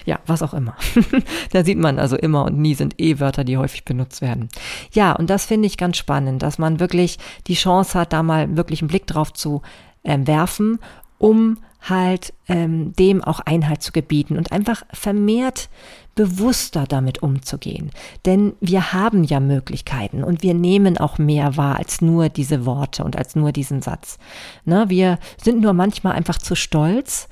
Ja, 0.05 0.19
was 0.25 0.41
auch 0.41 0.53
immer. 0.53 0.75
da 1.51 1.63
sieht 1.63 1.77
man 1.77 1.99
also 1.99 2.15
immer 2.15 2.45
und 2.45 2.57
nie 2.57 2.75
sind 2.75 2.99
eh 2.99 3.19
Wörter, 3.19 3.43
die 3.43 3.57
häufig 3.57 3.85
benutzt 3.85 4.21
werden. 4.21 4.49
Ja, 4.91 5.13
und 5.13 5.29
das 5.29 5.45
finde 5.45 5.67
ich 5.67 5.77
ganz 5.77 5.97
spannend, 5.97 6.43
dass 6.43 6.57
man 6.57 6.79
wirklich 6.79 7.17
die 7.47 7.55
Chance 7.55 7.99
hat, 7.99 8.13
da 8.13 8.23
mal 8.23 8.57
wirklich 8.57 8.81
einen 8.81 8.89
Blick 8.89 9.07
drauf 9.07 9.33
zu 9.33 9.61
ähm, 10.03 10.27
werfen, 10.27 10.79
um 11.17 11.57
halt 11.81 12.33
ähm, 12.47 12.93
dem 12.93 13.23
auch 13.23 13.41
Einhalt 13.41 13.81
zu 13.81 13.91
gebieten 13.91 14.37
und 14.37 14.51
einfach 14.51 14.83
vermehrt 14.91 15.69
bewusster 16.15 16.85
damit 16.87 17.23
umzugehen. 17.23 17.91
Denn 18.25 18.53
wir 18.61 18.93
haben 18.93 19.23
ja 19.23 19.39
Möglichkeiten 19.39 20.23
und 20.23 20.43
wir 20.43 20.53
nehmen 20.53 20.97
auch 20.97 21.17
mehr 21.17 21.57
wahr 21.57 21.77
als 21.77 22.01
nur 22.01 22.29
diese 22.29 22.65
Worte 22.65 23.03
und 23.03 23.17
als 23.17 23.35
nur 23.35 23.51
diesen 23.51 23.81
Satz. 23.81 24.19
Ne, 24.63 24.85
wir 24.89 25.17
sind 25.41 25.61
nur 25.61 25.73
manchmal 25.73 26.13
einfach 26.13 26.37
zu 26.37 26.55
stolz, 26.55 27.27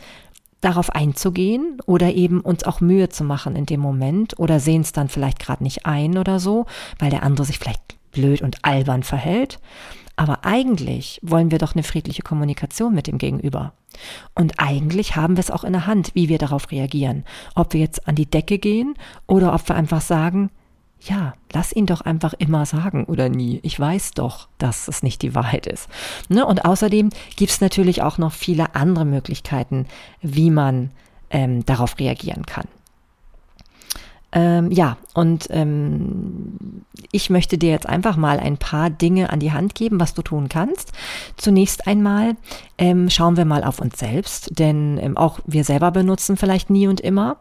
darauf 0.62 0.92
einzugehen 0.92 1.80
oder 1.86 2.14
eben 2.14 2.40
uns 2.42 2.64
auch 2.64 2.82
Mühe 2.82 3.10
zu 3.10 3.24
machen 3.24 3.56
in 3.56 3.66
dem 3.66 3.80
Moment 3.80 4.40
oder 4.40 4.60
sehen 4.60 4.82
es 4.82 4.92
dann 4.92 5.10
vielleicht 5.10 5.40
gerade 5.40 5.64
nicht 5.64 5.86
ein 5.86 6.18
oder 6.18 6.40
so, 6.40 6.66
weil 7.00 7.10
der 7.10 7.24
andere 7.24 7.46
sich 7.46 7.60
vielleicht 7.60 7.98
blöd 8.12 8.42
und 8.42 8.64
albern 8.64 9.04
verhält. 9.04 9.60
Aber 10.16 10.46
eigentlich 10.46 11.20
wollen 11.24 11.52
wir 11.52 11.58
doch 11.58 11.74
eine 11.74 11.84
friedliche 11.84 12.22
Kommunikation 12.22 12.94
mit 12.94 13.08
dem 13.08 13.18
Gegenüber. 13.18 13.74
Und 14.36 14.60
eigentlich 14.60 15.16
haben 15.16 15.36
wir 15.36 15.42
es 15.42 15.52
auch 15.52 15.64
in 15.64 15.74
der 15.74 15.88
Hand, 15.88 16.12
wie 16.14 16.30
wir 16.30 16.38
darauf 16.38 16.72
reagieren. 16.72 17.24
Ob 17.56 17.74
wir 17.74 17.80
jetzt 17.80 18.08
an 18.08 18.16
die 18.16 18.30
Decke 18.30 18.60
gehen 18.60 18.94
oder 19.28 19.54
ob 19.54 19.68
wir 19.68 19.76
einfach 19.76 20.02
sagen, 20.02 20.52
ja, 21.04 21.34
lass 21.52 21.74
ihn 21.74 21.86
doch 21.86 22.02
einfach 22.02 22.34
immer 22.34 22.66
sagen 22.66 23.06
oder 23.06 23.30
nie. 23.30 23.60
Ich 23.64 23.80
weiß 23.80 24.12
doch, 24.12 24.48
dass 24.58 24.88
es 24.88 25.04
nicht 25.04 25.22
die 25.22 25.34
Wahrheit 25.34 25.66
ist. 25.68 25.90
Ne? 26.30 26.46
Und 26.46 26.66
außerdem 26.66 27.10
gibt 27.36 27.52
es 27.52 27.62
natürlich 27.62 28.02
auch 28.02 28.18
noch 28.18 28.32
viele 28.32 28.76
andere 28.76 29.06
Möglichkeiten, 29.06 29.88
wie 30.22 30.52
man 30.52 30.92
ähm, 31.32 31.66
darauf 31.66 31.98
reagieren 32.00 32.46
kann. 32.46 32.66
Ähm, 34.34 34.72
ja, 34.72 34.98
und 35.14 35.48
ähm, 35.50 36.86
ich 37.12 37.30
möchte 37.30 37.58
dir 37.58 37.72
jetzt 37.72 37.88
einfach 37.88 38.16
mal 38.16 38.40
ein 38.40 38.58
paar 38.58 38.90
Dinge 38.90 39.30
an 39.30 39.42
die 39.42 39.52
Hand 39.52 39.76
geben, 39.76 40.00
was 40.00 40.14
du 40.14 40.22
tun 40.22 40.48
kannst. 40.48 40.94
Zunächst 41.36 41.86
einmal 41.86 42.38
ähm, 42.78 43.10
schauen 43.10 43.36
wir 43.36 43.44
mal 43.44 43.66
auf 43.66 43.82
uns 43.82 44.00
selbst, 44.00 44.58
denn 44.58 44.98
ähm, 45.02 45.18
auch 45.18 45.40
wir 45.46 45.66
selber 45.66 45.92
benutzen 45.92 46.38
vielleicht 46.38 46.70
nie 46.70 46.88
und 46.88 47.02
immer. 47.02 47.38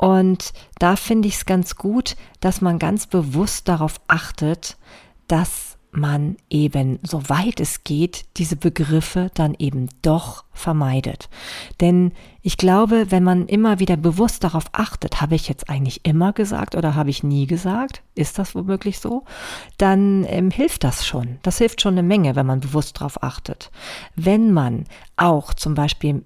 Und 0.00 0.54
da 0.78 0.96
finde 0.96 1.28
ich 1.28 1.34
es 1.34 1.44
ganz 1.44 1.76
gut, 1.76 2.16
dass 2.40 2.62
man 2.62 2.78
ganz 2.78 3.06
bewusst 3.06 3.68
darauf 3.68 4.00
achtet, 4.08 4.78
dass 5.28 5.76
man 5.92 6.38
eben, 6.48 7.00
soweit 7.02 7.60
es 7.60 7.84
geht, 7.84 8.24
diese 8.38 8.56
Begriffe 8.56 9.30
dann 9.34 9.54
eben 9.58 9.90
doch 10.00 10.44
vermeidet. 10.54 11.28
Denn 11.82 12.12
ich 12.40 12.56
glaube, 12.56 13.10
wenn 13.10 13.24
man 13.24 13.46
immer 13.46 13.78
wieder 13.78 13.98
bewusst 13.98 14.42
darauf 14.42 14.66
achtet, 14.72 15.20
habe 15.20 15.34
ich 15.34 15.48
jetzt 15.48 15.68
eigentlich 15.68 16.06
immer 16.06 16.32
gesagt 16.32 16.76
oder 16.76 16.94
habe 16.94 17.10
ich 17.10 17.22
nie 17.22 17.46
gesagt, 17.46 18.00
ist 18.14 18.38
das 18.38 18.54
womöglich 18.54 19.00
so, 19.00 19.24
dann 19.76 20.24
ähm, 20.28 20.50
hilft 20.50 20.82
das 20.84 21.06
schon. 21.06 21.38
Das 21.42 21.58
hilft 21.58 21.82
schon 21.82 21.94
eine 21.94 22.02
Menge, 22.02 22.36
wenn 22.36 22.46
man 22.46 22.60
bewusst 22.60 23.00
darauf 23.00 23.22
achtet. 23.22 23.70
Wenn 24.16 24.52
man 24.54 24.84
auch 25.16 25.52
zum 25.52 25.74
Beispiel 25.74 26.24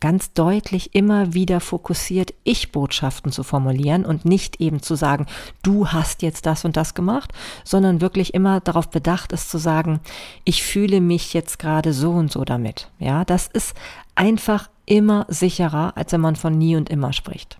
ganz 0.00 0.32
deutlich 0.32 0.94
immer 0.94 1.34
wieder 1.34 1.60
fokussiert, 1.60 2.34
Ich-Botschaften 2.44 3.32
zu 3.32 3.42
formulieren 3.42 4.04
und 4.04 4.24
nicht 4.24 4.60
eben 4.60 4.82
zu 4.82 4.94
sagen, 4.94 5.26
du 5.62 5.88
hast 5.88 6.22
jetzt 6.22 6.46
das 6.46 6.64
und 6.64 6.76
das 6.76 6.94
gemacht, 6.94 7.32
sondern 7.64 8.00
wirklich 8.00 8.34
immer 8.34 8.60
darauf 8.60 8.90
bedacht 8.90 9.32
ist 9.32 9.50
zu 9.50 9.58
sagen, 9.58 10.00
ich 10.44 10.62
fühle 10.62 11.00
mich 11.00 11.34
jetzt 11.34 11.58
gerade 11.58 11.92
so 11.92 12.12
und 12.12 12.32
so 12.32 12.44
damit. 12.44 12.90
Ja, 12.98 13.24
das 13.24 13.46
ist 13.46 13.74
einfach 14.14 14.68
immer 14.86 15.26
sicherer, 15.28 15.96
als 15.96 16.12
wenn 16.12 16.20
man 16.20 16.36
von 16.36 16.56
nie 16.56 16.76
und 16.76 16.88
immer 16.88 17.12
spricht. 17.12 17.58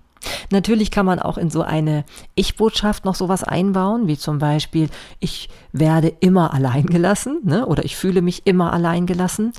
Natürlich 0.51 0.91
kann 0.91 1.07
man 1.07 1.19
auch 1.19 1.39
in 1.39 1.51
so 1.51 1.63
eine 1.63 2.05
Ich-Botschaft 2.35 3.05
noch 3.05 3.15
sowas 3.15 3.45
einbauen, 3.45 4.09
wie 4.09 4.17
zum 4.17 4.39
Beispiel, 4.39 4.89
ich 5.21 5.49
werde 5.73 6.09
immer 6.21 6.55
allein 6.55 6.87
gelassen, 6.87 7.41
ne? 7.45 7.67
oder 7.67 7.85
ich 7.85 7.97
fühle 7.97 8.23
mich 8.23 8.47
immer 8.47 8.73
allein 8.73 9.07
gelassen. 9.07 9.53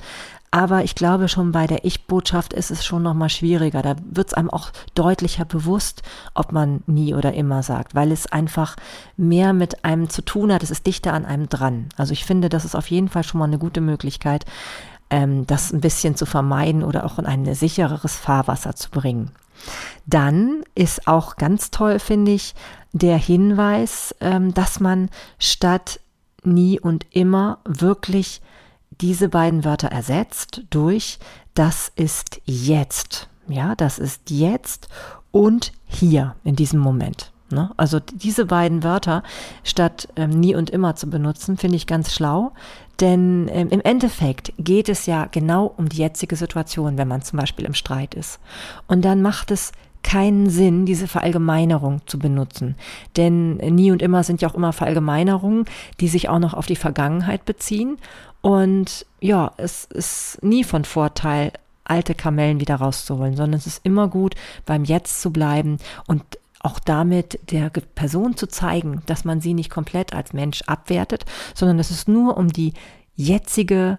Aber 0.50 0.82
ich 0.82 0.94
glaube 0.94 1.28
schon 1.28 1.52
bei 1.52 1.66
der 1.66 1.84
Ich-Botschaft 1.84 2.52
ist 2.52 2.70
es 2.70 2.84
schon 2.84 3.02
nochmal 3.02 3.28
schwieriger. 3.28 3.82
Da 3.82 3.96
wird 4.10 4.28
es 4.28 4.34
einem 4.34 4.50
auch 4.50 4.70
deutlicher 4.94 5.44
bewusst, 5.44 6.02
ob 6.34 6.52
man 6.52 6.82
nie 6.86 7.14
oder 7.14 7.34
immer 7.34 7.62
sagt, 7.62 7.94
weil 7.94 8.12
es 8.12 8.26
einfach 8.26 8.76
mehr 9.16 9.52
mit 9.52 9.84
einem 9.84 10.08
zu 10.08 10.22
tun 10.22 10.52
hat. 10.52 10.62
Es 10.62 10.70
ist 10.70 10.86
dichter 10.86 11.12
an 11.12 11.26
einem 11.26 11.48
dran. 11.48 11.90
Also 11.96 12.12
ich 12.12 12.24
finde, 12.24 12.48
das 12.48 12.64
ist 12.64 12.74
auf 12.74 12.88
jeden 12.88 13.08
Fall 13.08 13.24
schon 13.24 13.38
mal 13.38 13.44
eine 13.44 13.58
gute 13.58 13.82
Möglichkeit, 13.82 14.46
ähm, 15.10 15.46
das 15.46 15.72
ein 15.72 15.80
bisschen 15.80 16.16
zu 16.16 16.24
vermeiden 16.24 16.82
oder 16.82 17.04
auch 17.04 17.18
in 17.18 17.26
ein 17.26 17.54
sichereres 17.54 18.16
Fahrwasser 18.16 18.74
zu 18.74 18.90
bringen. 18.90 19.32
Dann 20.06 20.62
ist 20.74 21.08
auch 21.08 21.36
ganz 21.36 21.70
toll, 21.70 21.98
finde 21.98 22.32
ich, 22.32 22.54
der 22.92 23.18
Hinweis, 23.18 24.14
ähm, 24.20 24.54
dass 24.54 24.80
man 24.80 25.10
statt 25.38 26.00
nie 26.42 26.80
und 26.80 27.06
immer 27.10 27.58
wirklich 27.64 28.40
diese 29.00 29.28
beiden 29.28 29.64
Wörter 29.64 29.88
ersetzt 29.88 30.62
durch 30.70 31.18
das 31.54 31.90
ist 31.96 32.40
jetzt. 32.44 33.28
Ja, 33.48 33.74
das 33.74 33.98
ist 33.98 34.30
jetzt 34.30 34.88
und 35.32 35.72
hier 35.86 36.36
in 36.44 36.56
diesem 36.56 36.80
Moment. 36.80 37.32
Ne? 37.50 37.70
Also 37.76 37.98
diese 37.98 38.46
beiden 38.46 38.82
Wörter 38.82 39.22
statt 39.64 40.08
ähm, 40.16 40.30
nie 40.30 40.54
und 40.54 40.70
immer 40.70 40.96
zu 40.96 41.08
benutzen, 41.08 41.56
finde 41.56 41.76
ich 41.76 41.86
ganz 41.86 42.12
schlau. 42.12 42.52
Denn 43.00 43.48
ähm, 43.50 43.68
im 43.70 43.80
Endeffekt 43.80 44.52
geht 44.58 44.88
es 44.88 45.06
ja 45.06 45.26
genau 45.26 45.72
um 45.76 45.88
die 45.88 45.98
jetzige 45.98 46.36
Situation, 46.36 46.98
wenn 46.98 47.08
man 47.08 47.22
zum 47.22 47.38
Beispiel 47.38 47.64
im 47.64 47.74
Streit 47.74 48.14
ist. 48.14 48.38
Und 48.86 49.04
dann 49.04 49.22
macht 49.22 49.50
es 49.50 49.72
keinen 50.02 50.48
Sinn, 50.48 50.86
diese 50.86 51.08
Verallgemeinerung 51.08 52.00
zu 52.06 52.18
benutzen. 52.18 52.76
Denn 53.16 53.56
nie 53.56 53.90
und 53.90 54.02
immer 54.02 54.22
sind 54.22 54.40
ja 54.40 54.48
auch 54.48 54.54
immer 54.54 54.72
Verallgemeinerungen, 54.72 55.64
die 56.00 56.08
sich 56.08 56.28
auch 56.28 56.38
noch 56.38 56.54
auf 56.54 56.66
die 56.66 56.76
Vergangenheit 56.76 57.44
beziehen. 57.44 57.98
Und 58.40 59.06
ja, 59.20 59.52
es 59.56 59.84
ist 59.84 60.38
nie 60.42 60.64
von 60.64 60.84
Vorteil, 60.84 61.52
alte 61.84 62.14
Kamellen 62.14 62.60
wieder 62.60 62.76
rauszuholen, 62.76 63.36
sondern 63.36 63.58
es 63.58 63.66
ist 63.66 63.84
immer 63.84 64.08
gut, 64.08 64.34
beim 64.66 64.84
Jetzt 64.84 65.20
zu 65.20 65.32
bleiben 65.32 65.78
und 66.06 66.22
auch 66.60 66.78
damit 66.78 67.38
der 67.50 67.70
Person 67.70 68.36
zu 68.36 68.46
zeigen, 68.46 69.02
dass 69.06 69.24
man 69.24 69.40
sie 69.40 69.54
nicht 69.54 69.70
komplett 69.70 70.12
als 70.12 70.32
Mensch 70.32 70.62
abwertet, 70.66 71.24
sondern 71.54 71.78
dass 71.78 71.90
es 71.90 72.08
nur 72.08 72.36
um 72.36 72.48
die 72.48 72.74
jetzige 73.14 73.98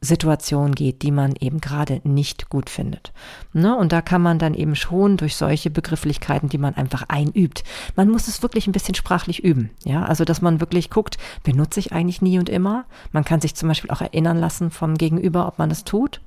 Situation 0.00 0.74
geht, 0.74 1.02
die 1.02 1.10
man 1.10 1.34
eben 1.40 1.60
gerade 1.60 2.00
nicht 2.04 2.50
gut 2.50 2.70
findet. 2.70 3.12
Ne? 3.52 3.76
Und 3.76 3.90
da 3.92 4.00
kann 4.00 4.22
man 4.22 4.38
dann 4.38 4.54
eben 4.54 4.76
schon 4.76 5.16
durch 5.16 5.34
solche 5.34 5.70
Begrifflichkeiten, 5.70 6.48
die 6.48 6.58
man 6.58 6.74
einfach 6.74 7.04
einübt. 7.08 7.64
Man 7.96 8.08
muss 8.08 8.28
es 8.28 8.42
wirklich 8.42 8.68
ein 8.68 8.72
bisschen 8.72 8.94
sprachlich 8.94 9.42
üben. 9.42 9.70
Ja, 9.84 10.04
also 10.04 10.24
dass 10.24 10.40
man 10.40 10.60
wirklich 10.60 10.90
guckt, 10.90 11.18
benutze 11.42 11.80
ich 11.80 11.92
eigentlich 11.92 12.22
nie 12.22 12.38
und 12.38 12.48
immer? 12.48 12.84
Man 13.10 13.24
kann 13.24 13.40
sich 13.40 13.56
zum 13.56 13.68
Beispiel 13.68 13.90
auch 13.90 14.00
erinnern 14.00 14.38
lassen 14.38 14.70
vom 14.70 14.96
Gegenüber, 14.96 15.48
ob 15.48 15.58
man 15.58 15.70
es 15.70 15.82
tut. 15.82 16.20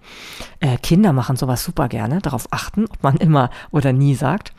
Äh, 0.60 0.78
Kinder 0.78 1.14
machen 1.14 1.38
sowas 1.38 1.64
super 1.64 1.88
gerne, 1.88 2.20
darauf 2.20 2.48
achten, 2.52 2.86
ob 2.86 3.02
man 3.04 3.16
immer 3.18 3.52
oder 3.72 3.94
nie 3.94 4.16
sagt. 4.16 4.54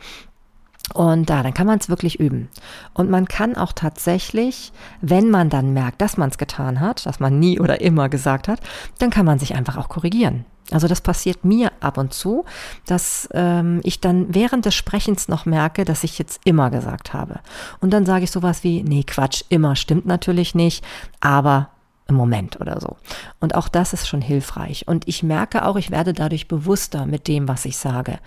Und 0.95 1.31
da, 1.31 1.43
dann 1.43 1.55
kann 1.55 1.67
man 1.67 1.79
es 1.79 1.89
wirklich 1.89 2.21
üben. 2.21 2.49
Und 2.93 3.11
man 3.11 3.27
kann 3.27 3.57
auch 3.57 3.73
tatsächlich, 3.73 4.73
wenn 5.01 5.31
man 5.31 5.49
dann 5.49 5.73
merkt, 5.73 6.01
dass 6.01 6.17
man 6.17 6.29
es 6.29 6.39
getan 6.39 6.81
hat, 6.81 7.07
dass 7.07 7.21
man 7.21 7.39
nie 7.39 7.59
oder 7.59 7.81
immer 7.81 8.09
gesagt 8.09 8.49
hat, 8.49 8.61
dann 8.99 9.11
kann 9.11 9.27
man 9.27 9.39
sich 9.39 9.55
einfach 9.55 9.77
auch 9.77 9.89
korrigieren. 9.89 10.45
Also 10.71 10.89
das 10.89 11.01
passiert 11.01 11.45
mir 11.45 11.71
ab 11.81 11.99
und 11.99 12.15
zu, 12.15 12.45
dass 12.87 13.29
ähm, 13.33 13.81
ich 13.83 14.01
dann 14.01 14.35
während 14.35 14.65
des 14.65 14.75
Sprechens 14.75 15.29
noch 15.29 15.45
merke, 15.45 15.85
dass 15.85 16.05
ich 16.05 16.19
jetzt 16.19 16.41
immer 16.45 16.71
gesagt 16.71 17.13
habe. 17.13 17.41
Und 17.81 17.93
dann 17.93 18.07
sage 18.07 18.25
ich 18.25 18.31
sowas 18.31 18.65
wie, 18.65 18.83
nee, 18.83 19.03
Quatsch, 19.03 19.45
immer 19.49 19.77
stimmt 19.77 20.07
natürlich 20.07 20.55
nicht, 20.55 20.85
aber 21.21 21.69
im 22.09 22.15
Moment 22.15 22.61
oder 22.61 22.81
so. 22.81 22.97
Und 23.41 23.55
auch 23.55 23.69
das 23.69 23.93
ist 23.93 24.09
schon 24.09 24.23
hilfreich. 24.23 24.87
Und 24.89 25.09
ich 25.09 25.23
merke 25.23 25.65
auch, 25.65 25.77
ich 25.77 25.91
werde 25.91 26.13
dadurch 26.13 26.49
bewusster 26.49 27.07
mit 27.07 27.29
dem, 27.29 27.49
was 27.49 27.65
ich 27.65 27.77
sage. 27.77 28.19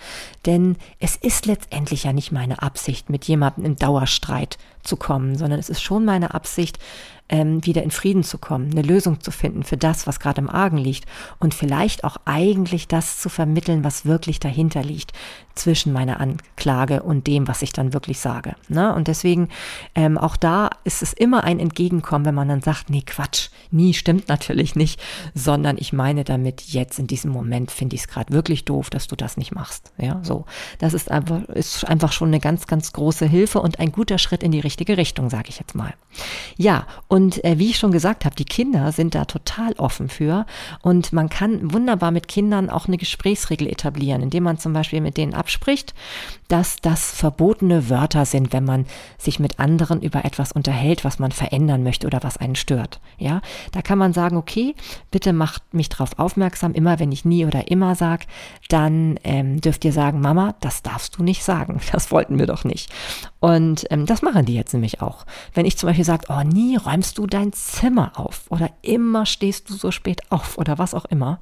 Denn 0.45 0.77
es 0.99 1.15
ist 1.15 1.45
letztendlich 1.45 2.03
ja 2.05 2.13
nicht 2.13 2.31
meine 2.31 2.61
Absicht, 2.61 3.09
mit 3.09 3.25
jemandem 3.25 3.65
im 3.65 3.75
Dauerstreit 3.75 4.57
zu 4.83 4.95
kommen, 4.97 5.37
sondern 5.37 5.59
es 5.59 5.69
ist 5.69 5.81
schon 5.81 6.05
meine 6.05 6.33
Absicht, 6.33 6.79
ähm, 7.27 7.65
wieder 7.65 7.81
in 7.81 7.91
Frieden 7.91 8.23
zu 8.23 8.37
kommen, 8.37 8.71
eine 8.71 8.83
Lösung 8.83 9.19
zu 9.19 9.31
finden 9.31 9.63
für 9.63 9.77
das, 9.77 10.05
was 10.05 10.19
gerade 10.19 10.41
im 10.41 10.49
Argen 10.49 10.77
liegt 10.77 11.05
und 11.39 11.53
vielleicht 11.53 12.03
auch 12.03 12.17
eigentlich 12.25 12.87
das 12.87 13.19
zu 13.19 13.29
vermitteln, 13.29 13.83
was 13.83 14.05
wirklich 14.05 14.39
dahinter 14.39 14.83
liegt 14.83 15.11
zwischen 15.55 15.93
meiner 15.93 16.19
Anklage 16.19 17.03
und 17.03 17.27
dem, 17.27 17.47
was 17.47 17.61
ich 17.61 17.73
dann 17.73 17.93
wirklich 17.93 18.19
sage. 18.19 18.55
Ne? 18.67 18.93
Und 18.93 19.07
deswegen 19.07 19.49
ähm, 19.95 20.17
auch 20.17 20.35
da 20.35 20.69
ist 20.83 21.01
es 21.01 21.13
immer 21.13 21.43
ein 21.43 21.59
Entgegenkommen, 21.59 22.25
wenn 22.25 22.35
man 22.35 22.49
dann 22.49 22.61
sagt, 22.61 22.89
nee, 22.89 23.01
Quatsch, 23.05 23.49
nie 23.71 23.93
stimmt 23.93 24.27
natürlich 24.27 24.75
nicht, 24.75 25.01
sondern 25.33 25.77
ich 25.77 25.93
meine 25.93 26.23
damit 26.23 26.61
jetzt 26.61 26.99
in 26.99 27.07
diesem 27.07 27.31
Moment 27.31 27.71
finde 27.71 27.95
ich 27.95 28.01
es 28.01 28.07
gerade 28.07 28.33
wirklich 28.33 28.65
doof, 28.65 28.89
dass 28.89 29.07
du 29.07 29.15
das 29.15 29.37
nicht 29.37 29.53
machst. 29.53 29.91
Ja, 29.97 30.19
so. 30.23 30.45
Das 30.79 30.93
ist 30.93 31.09
einfach, 31.09 31.43
ist 31.49 31.87
einfach 31.87 32.11
schon 32.11 32.29
eine 32.29 32.39
ganz, 32.39 32.67
ganz 32.67 32.93
große 32.93 33.25
Hilfe 33.25 33.61
und 33.61 33.79
ein 33.79 33.91
guter 33.91 34.17
Schritt 34.17 34.43
in 34.43 34.51
die 34.51 34.59
richtige 34.59 34.97
Richtung, 34.97 35.29
sage 35.29 35.49
ich 35.49 35.59
jetzt 35.59 35.75
mal. 35.75 35.93
Ja, 36.57 36.87
und 37.07 37.43
äh, 37.43 37.59
wie 37.59 37.69
ich 37.69 37.77
schon 37.77 37.91
gesagt 37.91 38.25
habe, 38.25 38.35
die 38.35 38.45
Kinder 38.45 38.91
sind 38.91 39.15
da 39.15 39.25
total 39.25 39.73
offen 39.73 40.09
für 40.09 40.45
und 40.81 41.13
man 41.13 41.29
kann 41.29 41.73
wunderbar 41.73 42.11
mit 42.11 42.27
Kindern 42.27 42.69
auch 42.69 42.87
eine 42.87 42.97
Gesprächsregel 42.97 43.67
etablieren, 43.67 44.21
indem 44.21 44.43
man 44.43 44.57
zum 44.57 44.73
Beispiel 44.73 45.01
mit 45.01 45.17
denen 45.17 45.33
abspricht, 45.45 45.93
dass 46.47 46.77
das 46.81 47.11
verbotene 47.11 47.87
Wörter 47.87 48.25
sind, 48.25 48.51
wenn 48.51 48.63
man 48.63 48.87
sich 49.19 49.39
mit 49.39 49.59
anderen 49.59 50.01
über 50.01 50.25
etwas 50.25 50.51
unterhält, 50.51 51.05
was 51.05 51.19
man 51.19 51.31
verändern 51.31 51.83
möchte 51.83 52.07
oder 52.07 52.23
was 52.23 52.37
einen 52.37 52.55
stört. 52.55 52.99
Ja, 53.19 53.41
da 53.71 53.83
kann 53.83 53.99
man 53.99 54.11
sagen, 54.11 54.37
okay, 54.37 54.73
bitte 55.11 55.33
macht 55.33 55.75
mich 55.75 55.89
darauf 55.89 56.17
aufmerksam, 56.17 56.73
immer 56.73 56.97
wenn 56.99 57.11
ich 57.11 57.25
nie 57.25 57.45
oder 57.45 57.69
immer 57.69 57.93
sage, 57.93 58.25
dann 58.69 59.19
ähm, 59.23 59.61
dürft 59.61 59.85
ihr 59.85 59.93
sagen, 59.93 60.19
Mama, 60.19 60.55
das 60.61 60.81
darfst 60.81 61.15
du 61.17 61.23
nicht 61.23 61.43
sagen, 61.43 61.79
das 61.91 62.11
wollten 62.11 62.39
wir 62.39 62.47
doch 62.47 62.63
nicht. 62.63 62.91
Und 63.39 63.85
ähm, 63.91 64.07
das 64.07 64.23
machen 64.23 64.45
die 64.45 64.55
jetzt 64.55 64.73
nämlich 64.73 65.03
auch. 65.03 65.27
Wenn 65.53 65.67
ich 65.67 65.77
zum 65.77 65.87
Beispiel 65.87 66.05
sage, 66.05 66.25
oh, 66.29 66.41
nie 66.41 66.75
räumst 66.75 67.19
du 67.19 67.27
dein 67.27 67.53
Zimmer 67.53 68.13
auf 68.15 68.45
oder 68.49 68.71
immer 68.81 69.27
stehst 69.27 69.69
du 69.69 69.75
so 69.75 69.91
spät 69.91 70.23
auf 70.31 70.57
oder 70.57 70.79
was 70.79 70.95
auch 70.95 71.05
immer, 71.05 71.39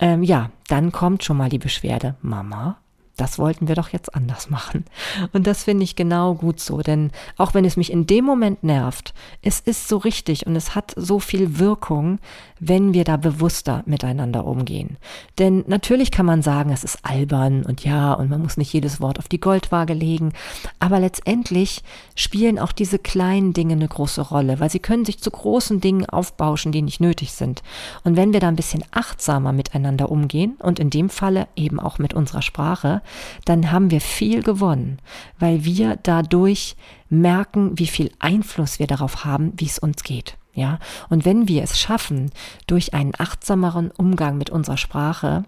ähm, 0.00 0.24
ja, 0.24 0.50
dann 0.66 0.90
kommt 0.90 1.22
schon 1.22 1.36
mal 1.36 1.48
die 1.48 1.58
Beschwerde, 1.58 2.16
Mama, 2.22 2.78
das 3.16 3.38
wollten 3.38 3.68
wir 3.68 3.74
doch 3.74 3.90
jetzt 3.90 4.14
anders 4.14 4.48
machen. 4.48 4.84
Und 5.32 5.46
das 5.46 5.64
finde 5.64 5.84
ich 5.84 5.96
genau 5.96 6.34
gut 6.34 6.60
so, 6.60 6.80
denn 6.80 7.10
auch 7.36 7.52
wenn 7.54 7.64
es 7.64 7.76
mich 7.76 7.92
in 7.92 8.06
dem 8.06 8.24
Moment 8.24 8.64
nervt, 8.64 9.12
es 9.42 9.60
ist 9.60 9.88
so 9.88 9.98
richtig 9.98 10.46
und 10.46 10.56
es 10.56 10.74
hat 10.74 10.92
so 10.96 11.20
viel 11.20 11.58
Wirkung, 11.58 12.18
wenn 12.58 12.94
wir 12.94 13.04
da 13.04 13.16
bewusster 13.16 13.82
miteinander 13.86 14.46
umgehen. 14.46 14.96
Denn 15.38 15.64
natürlich 15.66 16.10
kann 16.10 16.26
man 16.26 16.42
sagen, 16.42 16.70
es 16.70 16.84
ist 16.84 17.00
albern 17.02 17.64
und 17.64 17.84
ja, 17.84 18.14
und 18.14 18.30
man 18.30 18.40
muss 18.40 18.56
nicht 18.56 18.72
jedes 18.72 19.00
Wort 19.00 19.18
auf 19.18 19.28
die 19.28 19.40
Goldwaage 19.40 19.94
legen, 19.94 20.32
aber 20.78 20.98
letztendlich 20.98 21.82
spielen 22.14 22.58
auch 22.58 22.72
diese 22.72 22.98
kleinen 22.98 23.52
Dinge 23.52 23.74
eine 23.74 23.88
große 23.88 24.22
Rolle, 24.22 24.58
weil 24.60 24.70
sie 24.70 24.78
können 24.78 25.04
sich 25.04 25.20
zu 25.20 25.30
großen 25.30 25.80
Dingen 25.80 26.06
aufbauschen, 26.06 26.72
die 26.72 26.82
nicht 26.82 27.00
nötig 27.00 27.32
sind. 27.32 27.62
Und 28.04 28.16
wenn 28.16 28.32
wir 28.32 28.40
da 28.40 28.48
ein 28.48 28.56
bisschen 28.56 28.84
achtsamer 28.90 29.52
miteinander 29.52 30.10
umgehen 30.10 30.56
und 30.60 30.78
in 30.78 30.90
dem 30.90 31.10
Falle 31.10 31.48
eben 31.56 31.78
auch 31.78 31.98
mit 31.98 32.14
unserer 32.14 32.42
Sprache, 32.42 33.01
dann 33.44 33.70
haben 33.70 33.90
wir 33.90 34.00
viel 34.00 34.42
gewonnen, 34.42 34.98
weil 35.38 35.64
wir 35.64 35.96
dadurch 36.02 36.76
merken, 37.08 37.78
wie 37.78 37.86
viel 37.86 38.10
Einfluss 38.18 38.78
wir 38.78 38.86
darauf 38.86 39.24
haben, 39.24 39.52
wie 39.56 39.66
es 39.66 39.78
uns 39.78 40.02
geht. 40.02 40.36
Ja, 40.54 40.78
und 41.08 41.24
wenn 41.24 41.48
wir 41.48 41.62
es 41.62 41.78
schaffen, 41.78 42.30
durch 42.66 42.92
einen 42.92 43.12
achtsameren 43.16 43.90
Umgang 43.90 44.36
mit 44.36 44.50
unserer 44.50 44.76
Sprache 44.76 45.44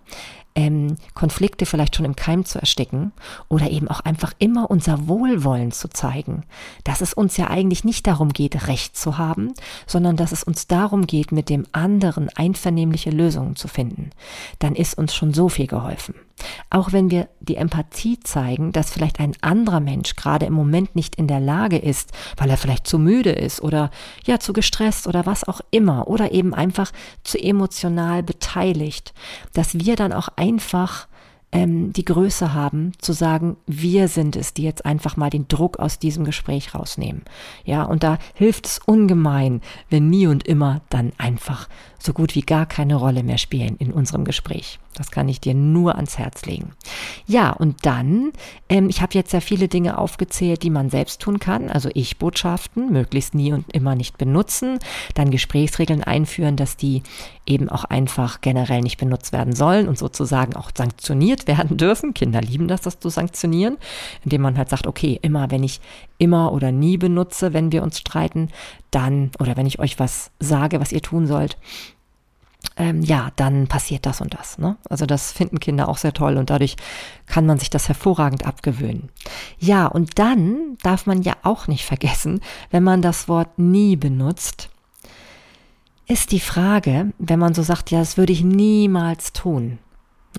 ähm, 0.54 0.96
Konflikte 1.14 1.66
vielleicht 1.66 1.96
schon 1.96 2.06
im 2.06 2.16
Keim 2.16 2.44
zu 2.44 2.58
ersticken 2.60 3.12
oder 3.48 3.70
eben 3.70 3.88
auch 3.88 4.00
einfach 4.00 4.32
immer 4.38 4.70
unser 4.70 5.08
Wohlwollen 5.08 5.72
zu 5.72 5.88
zeigen, 5.88 6.44
dass 6.84 7.00
es 7.00 7.12
uns 7.12 7.36
ja 7.36 7.48
eigentlich 7.48 7.84
nicht 7.84 8.06
darum 8.06 8.32
geht, 8.32 8.68
Recht 8.68 8.96
zu 8.96 9.18
haben, 9.18 9.54
sondern 9.86 10.16
dass 10.16 10.32
es 10.32 10.44
uns 10.44 10.66
darum 10.66 11.06
geht, 11.06 11.32
mit 11.32 11.48
dem 11.48 11.66
anderen 11.72 12.28
einvernehmliche 12.28 13.10
Lösungen 13.10 13.56
zu 13.56 13.68
finden, 13.68 14.10
dann 14.60 14.76
ist 14.76 14.96
uns 14.96 15.14
schon 15.14 15.34
so 15.34 15.48
viel 15.48 15.66
geholfen. 15.66 16.14
Auch 16.70 16.92
wenn 16.92 17.10
wir 17.10 17.28
die 17.40 17.56
Empathie 17.56 18.18
zeigen, 18.20 18.72
dass 18.72 18.90
vielleicht 18.90 19.20
ein 19.20 19.36
anderer 19.40 19.80
Mensch 19.80 20.16
gerade 20.16 20.46
im 20.46 20.52
Moment 20.52 20.96
nicht 20.96 21.14
in 21.16 21.28
der 21.28 21.40
Lage 21.40 21.78
ist, 21.78 22.12
weil 22.36 22.50
er 22.50 22.56
vielleicht 22.56 22.86
zu 22.86 22.98
müde 22.98 23.30
ist 23.30 23.60
oder 23.62 23.90
ja 24.26 24.40
zu 24.40 24.52
gestresst 24.52 25.06
oder 25.06 25.26
was 25.26 25.46
auch 25.46 25.60
immer 25.70 26.08
oder 26.08 26.32
eben 26.32 26.52
einfach 26.52 26.90
zu 27.22 27.38
emotional 27.38 28.22
beteiligt, 28.22 29.14
dass 29.52 29.78
wir 29.78 29.96
dann 29.96 30.12
auch 30.12 30.28
einfach 30.44 31.08
ähm, 31.52 31.92
die 31.92 32.04
Größe 32.04 32.52
haben, 32.52 32.92
zu 32.98 33.12
sagen, 33.12 33.56
wir 33.66 34.08
sind 34.08 34.36
es, 34.36 34.52
die 34.52 34.64
jetzt 34.64 34.84
einfach 34.84 35.16
mal 35.16 35.30
den 35.30 35.48
Druck 35.48 35.78
aus 35.78 35.98
diesem 35.98 36.24
Gespräch 36.24 36.74
rausnehmen. 36.74 37.22
Ja, 37.64 37.84
und 37.84 38.02
da 38.02 38.18
hilft 38.34 38.66
es 38.66 38.80
ungemein, 38.84 39.62
wenn 39.88 40.10
nie 40.10 40.26
und 40.26 40.46
immer 40.46 40.82
dann 40.90 41.12
einfach 41.16 41.68
so 42.04 42.12
gut 42.12 42.34
wie 42.34 42.42
gar 42.42 42.66
keine 42.66 42.96
Rolle 42.96 43.22
mehr 43.22 43.38
spielen 43.38 43.76
in 43.78 43.92
unserem 43.92 44.24
Gespräch. 44.24 44.78
Das 44.94 45.10
kann 45.10 45.28
ich 45.28 45.40
dir 45.40 45.54
nur 45.54 45.96
ans 45.96 46.18
Herz 46.18 46.44
legen. 46.44 46.72
Ja, 47.26 47.50
und 47.50 47.84
dann, 47.84 48.32
ähm, 48.68 48.88
ich 48.88 49.02
habe 49.02 49.14
jetzt 49.14 49.32
ja 49.32 49.40
viele 49.40 49.66
Dinge 49.68 49.98
aufgezählt, 49.98 50.62
die 50.62 50.70
man 50.70 50.90
selbst 50.90 51.20
tun 51.20 51.40
kann. 51.40 51.68
Also 51.68 51.90
Ich-Botschaften 51.92 52.92
möglichst 52.92 53.34
nie 53.34 53.52
und 53.52 53.72
immer 53.72 53.96
nicht 53.96 54.18
benutzen. 54.18 54.78
Dann 55.14 55.30
Gesprächsregeln 55.30 56.04
einführen, 56.04 56.56
dass 56.56 56.76
die 56.76 57.02
eben 57.46 57.68
auch 57.68 57.84
einfach 57.84 58.40
generell 58.40 58.82
nicht 58.82 58.98
benutzt 58.98 59.32
werden 59.32 59.54
sollen 59.54 59.88
und 59.88 59.98
sozusagen 59.98 60.54
auch 60.54 60.70
sanktioniert 60.76 61.46
werden 61.48 61.76
dürfen. 61.76 62.14
Kinder 62.14 62.40
lieben 62.40 62.68
das, 62.68 62.82
das 62.82 63.00
zu 63.00 63.08
sanktionieren, 63.08 63.78
indem 64.24 64.42
man 64.42 64.56
halt 64.56 64.68
sagt, 64.68 64.86
okay, 64.86 65.18
immer 65.22 65.50
wenn 65.50 65.64
ich 65.64 65.80
immer 66.18 66.52
oder 66.52 66.70
nie 66.70 66.96
benutze, 66.96 67.52
wenn 67.52 67.72
wir 67.72 67.82
uns 67.82 67.98
streiten, 67.98 68.50
dann, 68.92 69.32
oder 69.40 69.56
wenn 69.56 69.66
ich 69.66 69.80
euch 69.80 69.98
was 69.98 70.30
sage, 70.38 70.80
was 70.80 70.92
ihr 70.92 71.02
tun 71.02 71.26
sollt, 71.26 71.58
ähm, 72.76 73.02
ja, 73.02 73.30
dann 73.36 73.68
passiert 73.68 74.06
das 74.06 74.20
und 74.20 74.34
das. 74.34 74.58
Ne? 74.58 74.76
Also 74.88 75.06
das 75.06 75.32
finden 75.32 75.60
Kinder 75.60 75.88
auch 75.88 75.98
sehr 75.98 76.12
toll 76.12 76.36
und 76.36 76.50
dadurch 76.50 76.76
kann 77.26 77.46
man 77.46 77.58
sich 77.58 77.70
das 77.70 77.88
hervorragend 77.88 78.46
abgewöhnen. 78.46 79.10
Ja, 79.58 79.86
und 79.86 80.18
dann 80.18 80.76
darf 80.82 81.06
man 81.06 81.22
ja 81.22 81.34
auch 81.42 81.68
nicht 81.68 81.84
vergessen, 81.84 82.40
wenn 82.70 82.82
man 82.82 83.02
das 83.02 83.28
Wort 83.28 83.58
nie 83.58 83.96
benutzt, 83.96 84.70
ist 86.06 86.32
die 86.32 86.40
Frage, 86.40 87.12
wenn 87.18 87.38
man 87.38 87.54
so 87.54 87.62
sagt, 87.62 87.90
ja, 87.90 88.00
das 88.00 88.16
würde 88.16 88.32
ich 88.32 88.42
niemals 88.42 89.32
tun. 89.32 89.78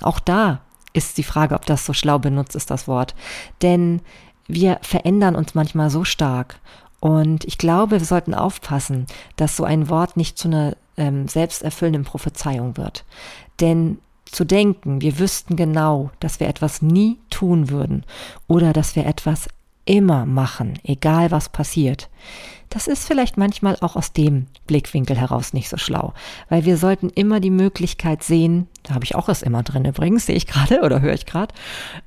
Auch 0.01 0.19
da 0.19 0.61
ist 0.93 1.17
die 1.17 1.23
Frage, 1.23 1.55
ob 1.55 1.65
das 1.65 1.85
so 1.85 1.93
schlau 1.93 2.19
benutzt 2.19 2.55
ist, 2.55 2.69
das 2.69 2.87
Wort. 2.87 3.15
Denn 3.61 4.01
wir 4.47 4.79
verändern 4.81 5.35
uns 5.35 5.55
manchmal 5.55 5.89
so 5.89 6.03
stark. 6.03 6.59
Und 7.05 7.45
ich 7.45 7.59
glaube, 7.59 7.99
wir 7.99 8.05
sollten 8.05 8.33
aufpassen, 8.33 9.05
dass 9.35 9.55
so 9.55 9.63
ein 9.63 9.89
Wort 9.89 10.17
nicht 10.17 10.39
zu 10.39 10.47
einer 10.47 10.75
ähm, 10.97 11.27
selbsterfüllenden 11.27 12.03
Prophezeiung 12.03 12.77
wird. 12.77 13.05
Denn 13.59 13.99
zu 14.25 14.43
denken, 14.43 15.01
wir 15.01 15.19
wüssten 15.19 15.55
genau, 15.55 16.09
dass 16.19 16.39
wir 16.39 16.47
etwas 16.47 16.81
nie 16.81 17.19
tun 17.29 17.69
würden 17.69 18.05
oder 18.47 18.73
dass 18.73 18.95
wir 18.95 19.05
etwas 19.05 19.47
immer 19.85 20.25
machen, 20.25 20.79
egal 20.83 21.29
was 21.29 21.49
passiert, 21.49 22.09
das 22.69 22.87
ist 22.87 23.05
vielleicht 23.05 23.37
manchmal 23.37 23.77
auch 23.81 23.95
aus 23.95 24.11
dem 24.11 24.47
Blickwinkel 24.65 25.15
heraus 25.15 25.53
nicht 25.53 25.69
so 25.69 25.77
schlau, 25.77 26.15
weil 26.49 26.65
wir 26.65 26.75
sollten 26.75 27.11
immer 27.11 27.39
die 27.39 27.51
Möglichkeit 27.51 28.23
sehen, 28.23 28.67
da 28.81 28.95
habe 28.95 29.05
ich 29.05 29.13
auch 29.13 29.29
es 29.29 29.43
immer 29.43 29.61
drin 29.61 29.85
übrigens, 29.85 30.25
sehe 30.25 30.35
ich 30.35 30.47
gerade 30.47 30.81
oder 30.81 31.01
höre 31.01 31.13
ich 31.13 31.27
gerade, 31.27 31.53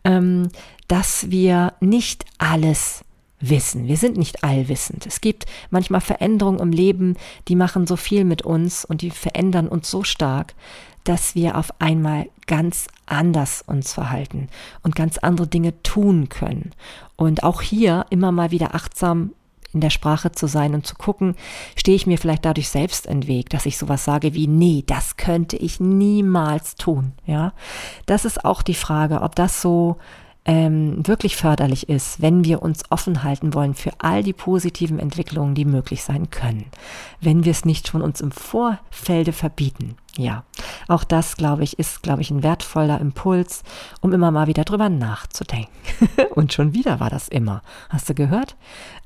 ähm, 0.02 0.48
dass 0.88 1.30
wir 1.30 1.74
nicht 1.78 2.24
alles 2.38 3.04
wissen. 3.40 3.87
Wir 3.87 3.96
sind 3.96 4.16
nicht 4.16 4.44
allwissend. 4.44 5.07
Es 5.07 5.20
gibt 5.20 5.46
manchmal 5.70 6.01
Veränderungen 6.01 6.61
im 6.61 6.72
Leben, 6.72 7.16
die 7.48 7.57
machen 7.57 7.87
so 7.87 7.96
viel 7.96 8.24
mit 8.24 8.42
uns 8.42 8.85
und 8.85 9.03
die 9.03 9.11
verändern 9.11 9.68
uns 9.68 9.90
so 9.90 10.03
stark, 10.03 10.55
dass 11.05 11.35
wir 11.35 11.57
auf 11.57 11.70
einmal 11.81 12.29
ganz 12.46 12.87
anders 13.07 13.62
uns 13.66 13.92
verhalten 13.92 14.48
und 14.83 14.94
ganz 14.94 15.18
andere 15.18 15.46
Dinge 15.46 15.83
tun 15.83 16.29
können. 16.29 16.72
Und 17.16 17.42
auch 17.44 17.62
hier 17.62 18.07
immer 18.11 18.33
mal 18.33 18.51
wieder 18.51 18.74
achtsam 18.74 19.33
in 19.72 19.81
der 19.81 19.90
Sprache 19.90 20.33
zu 20.33 20.46
sein 20.46 20.74
und 20.74 20.87
zu 20.87 20.94
gucken, 20.94 21.35
stehe 21.77 21.96
ich 21.96 22.07
mir 22.07 22.18
vielleicht 22.18 22.44
dadurch 22.44 22.68
selbst 22.68 23.07
in 23.07 23.27
Weg, 23.27 23.51
dass 23.51 23.66
ich 23.66 23.77
sowas 23.77 24.05
sage 24.05 24.35
wie, 24.35 24.46
nee, 24.46 24.83
das 24.87 25.16
könnte 25.16 25.57
ich 25.57 25.79
niemals 25.79 26.74
tun, 26.77 27.12
ja. 27.27 27.53
Das 28.07 28.24
ist 28.24 28.44
auch 28.44 28.62
die 28.62 28.74
Frage, 28.74 29.20
ob 29.20 29.35
das 29.35 29.61
so 29.61 29.98
ähm, 30.44 31.07
wirklich 31.07 31.37
förderlich 31.37 31.88
ist, 31.88 32.22
wenn 32.22 32.44
wir 32.44 32.62
uns 32.62 32.83
offen 32.90 33.22
halten 33.22 33.55
wollen 33.55 33.74
für 33.74 33.92
all 33.98 34.22
die 34.22 34.33
positiven 34.33 34.98
Entwicklungen, 34.98 35.55
die 35.55 35.64
möglich 35.64 36.03
sein 36.03 36.31
können. 36.31 36.66
Wenn 37.20 37.44
wir 37.44 37.53
es 37.53 37.64
nicht 37.64 37.88
schon 37.88 38.03
uns 38.03 38.20
im 38.20 38.31
Vorfelde 38.31 39.33
verbieten. 39.33 39.96
Ja, 40.16 40.44
auch 40.88 41.05
das, 41.05 41.37
glaube 41.37 41.62
ich, 41.62 41.79
ist, 41.79 42.03
glaube 42.03 42.23
ich, 42.23 42.31
ein 42.31 42.42
wertvoller 42.42 43.01
Impuls, 43.01 43.62
um 44.01 44.12
immer 44.12 44.31
mal 44.31 44.49
wieder 44.49 44.64
drüber 44.64 44.88
nachzudenken. 44.88 45.71
Und 46.35 46.53
schon 46.53 46.75
wieder 46.75 46.99
war 46.99 47.11
das 47.11 47.29
immer. 47.29 47.62
Hast 47.88 48.09
du 48.09 48.14
gehört? 48.14 48.57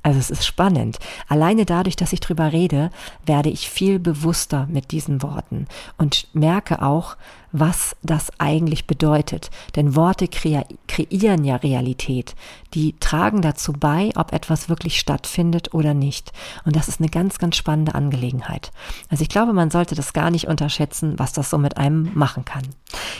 Also 0.01 0.19
es 0.19 0.29
ist 0.29 0.45
spannend. 0.45 0.99
Alleine 1.27 1.65
dadurch, 1.65 1.95
dass 1.95 2.13
ich 2.13 2.19
drüber 2.19 2.51
rede, 2.51 2.89
werde 3.25 3.49
ich 3.49 3.69
viel 3.69 3.99
bewusster 3.99 4.67
mit 4.69 4.91
diesen 4.91 5.21
Worten 5.21 5.67
und 5.97 6.27
merke 6.33 6.81
auch, 6.81 7.15
was 7.53 7.95
das 8.01 8.31
eigentlich 8.39 8.87
bedeutet. 8.87 9.51
Denn 9.75 9.95
Worte 9.95 10.27
kre 10.27 10.65
kreieren 10.87 11.45
ja 11.45 11.55
Realität. 11.57 12.35
Die 12.73 12.97
tragen 12.99 13.41
dazu 13.41 13.73
bei, 13.73 14.09
ob 14.15 14.33
etwas 14.33 14.69
wirklich 14.69 14.99
stattfindet 14.99 15.73
oder 15.73 15.93
nicht. 15.93 16.33
Und 16.65 16.75
das 16.75 16.87
ist 16.87 16.99
eine 16.99 17.09
ganz, 17.09 17.37
ganz 17.37 17.55
spannende 17.55 17.93
Angelegenheit. 17.93 18.71
Also 19.09 19.21
ich 19.21 19.29
glaube, 19.29 19.53
man 19.53 19.69
sollte 19.69 19.93
das 19.93 20.13
gar 20.13 20.31
nicht 20.31 20.47
unterschätzen 20.47 20.92
wissen, 20.93 21.17
was 21.17 21.33
das 21.33 21.49
so 21.49 21.57
mit 21.57 21.77
einem 21.77 22.11
machen 22.13 22.45
kann. 22.45 22.63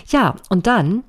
Ja, 0.08 0.36
und 0.50 0.68
dann 0.68 1.04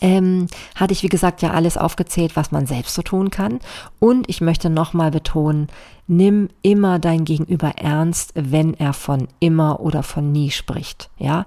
ähm, 0.00 0.48
hatte 0.74 0.92
ich, 0.92 1.02
wie 1.02 1.08
gesagt, 1.08 1.40
ja 1.40 1.52
alles 1.52 1.76
aufgezählt, 1.76 2.36
was 2.36 2.50
man 2.50 2.66
selbst 2.66 2.94
so 2.94 3.02
tun 3.02 3.30
kann. 3.30 3.60
Und 3.98 4.28
ich 4.28 4.40
möchte 4.40 4.70
nochmal 4.70 5.10
betonen, 5.10 5.68
nimm 6.06 6.48
immer 6.62 6.98
dein 6.98 7.24
Gegenüber 7.24 7.72
ernst, 7.76 8.32
wenn 8.34 8.74
er 8.74 8.92
von 8.92 9.28
immer 9.40 9.80
oder 9.80 10.02
von 10.02 10.32
nie 10.32 10.50
spricht. 10.50 11.10
Ja, 11.18 11.46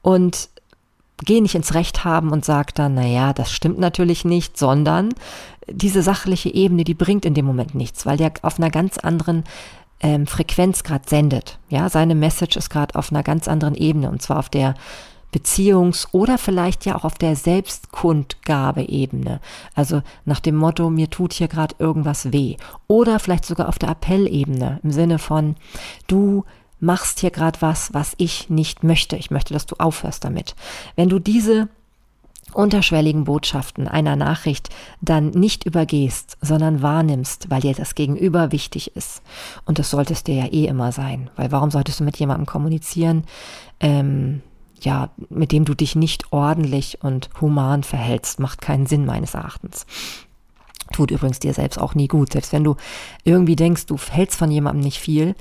und 0.00 0.48
geh 1.24 1.40
nicht 1.40 1.54
ins 1.54 1.74
Recht 1.74 2.04
haben 2.04 2.30
und 2.30 2.44
sag 2.44 2.74
dann, 2.74 2.94
na 2.94 3.06
ja, 3.06 3.32
das 3.32 3.52
stimmt 3.52 3.78
natürlich 3.78 4.24
nicht, 4.24 4.58
sondern 4.58 5.10
diese 5.70 6.02
sachliche 6.02 6.52
Ebene, 6.52 6.84
die 6.84 6.94
bringt 6.94 7.24
in 7.24 7.34
dem 7.34 7.44
Moment 7.44 7.74
nichts, 7.74 8.06
weil 8.06 8.16
der 8.16 8.32
auf 8.42 8.58
einer 8.58 8.70
ganz 8.70 8.98
anderen 8.98 9.44
ähm, 10.02 10.26
Frequenz 10.26 10.82
gerade 10.82 11.08
sendet. 11.08 11.58
Ja, 11.68 11.88
seine 11.88 12.14
Message 12.14 12.56
ist 12.56 12.70
gerade 12.70 12.96
auf 12.96 13.10
einer 13.10 13.22
ganz 13.22 13.48
anderen 13.48 13.74
Ebene 13.74 14.10
und 14.10 14.20
zwar 14.20 14.38
auf 14.38 14.48
der 14.48 14.74
Beziehungs- 15.32 16.08
oder 16.12 16.36
vielleicht 16.36 16.84
ja 16.84 16.94
auch 16.94 17.04
auf 17.04 17.14
der 17.14 17.36
Selbstkundgabe-Ebene. 17.36 19.40
Also 19.74 20.02
nach 20.26 20.40
dem 20.40 20.56
Motto, 20.56 20.90
mir 20.90 21.08
tut 21.08 21.32
hier 21.32 21.48
gerade 21.48 21.74
irgendwas 21.78 22.32
weh. 22.32 22.56
Oder 22.86 23.18
vielleicht 23.18 23.46
sogar 23.46 23.68
auf 23.68 23.78
der 23.78 23.88
Appellebene 23.88 24.80
im 24.82 24.90
Sinne 24.90 25.18
von, 25.18 25.56
du 26.06 26.44
machst 26.80 27.20
hier 27.20 27.30
gerade 27.30 27.62
was, 27.62 27.94
was 27.94 28.12
ich 28.18 28.50
nicht 28.50 28.84
möchte. 28.84 29.16
Ich 29.16 29.30
möchte, 29.30 29.54
dass 29.54 29.64
du 29.64 29.76
aufhörst 29.78 30.24
damit. 30.24 30.54
Wenn 30.96 31.08
du 31.08 31.18
diese 31.18 31.68
unterschwelligen 32.54 33.24
Botschaften 33.24 33.88
einer 33.88 34.16
Nachricht 34.16 34.70
dann 35.00 35.30
nicht 35.30 35.64
übergehst, 35.64 36.36
sondern 36.40 36.82
wahrnimmst, 36.82 37.50
weil 37.50 37.60
dir 37.60 37.74
das 37.74 37.94
Gegenüber 37.94 38.52
wichtig 38.52 38.96
ist. 38.96 39.22
Und 39.64 39.78
das 39.78 39.90
solltest 39.90 40.26
dir 40.26 40.34
ja 40.34 40.46
eh 40.46 40.66
immer 40.66 40.92
sein, 40.92 41.30
weil 41.36 41.52
warum 41.52 41.70
solltest 41.70 42.00
du 42.00 42.04
mit 42.04 42.16
jemandem 42.18 42.46
kommunizieren, 42.46 43.24
ähm, 43.80 44.42
ja, 44.80 45.10
mit 45.28 45.52
dem 45.52 45.64
du 45.64 45.74
dich 45.74 45.94
nicht 45.94 46.32
ordentlich 46.32 46.98
und 47.02 47.30
human 47.40 47.84
verhältst, 47.84 48.40
macht 48.40 48.60
keinen 48.60 48.86
Sinn 48.86 49.06
meines 49.06 49.34
Erachtens. 49.34 49.86
Tut 50.92 51.10
übrigens 51.10 51.38
dir 51.38 51.54
selbst 51.54 51.78
auch 51.78 51.94
nie 51.94 52.08
gut. 52.08 52.32
Selbst 52.32 52.52
wenn 52.52 52.64
du 52.64 52.76
irgendwie 53.24 53.56
denkst, 53.56 53.86
du 53.86 53.96
hältst 53.96 54.38
von 54.38 54.50
jemandem 54.50 54.82
nicht 54.82 54.98
viel, 54.98 55.34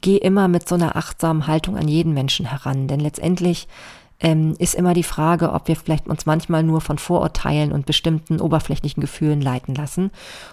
geh 0.00 0.16
immer 0.16 0.48
mit 0.48 0.68
so 0.68 0.74
einer 0.74 0.96
achtsamen 0.96 1.46
Haltung 1.46 1.76
an 1.76 1.88
jeden 1.88 2.14
Menschen 2.14 2.46
heran. 2.46 2.86
Denn 2.86 3.00
letztendlich 3.00 3.68
ähm, 4.20 4.54
ist 4.58 4.74
immer 4.74 4.94
die 4.94 5.02
Frage, 5.02 5.52
ob 5.52 5.66
wir 5.68 5.76
vielleicht 5.76 6.06
uns 6.06 6.26
manchmal 6.26 6.62
nur 6.62 6.80
von 6.80 6.98
Vorurteilen 6.98 7.72
und 7.72 7.86
bestimmten 7.86 8.40
oberflächlichen 8.40 9.00
Gefühlen 9.00 9.40
leiten 9.40 9.74
lassen. 9.74 10.10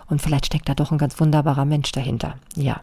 Und 0.08 0.22
vielleicht 0.22 0.48
steckt 0.48 0.70
da 0.70 0.74
doch 0.74 0.92
ein 0.92 0.98
ganz 0.98 1.20
wunderbarer 1.20 1.66
Mensch 1.66 1.92
dahinter. 1.92 2.36
Ja. 2.56 2.82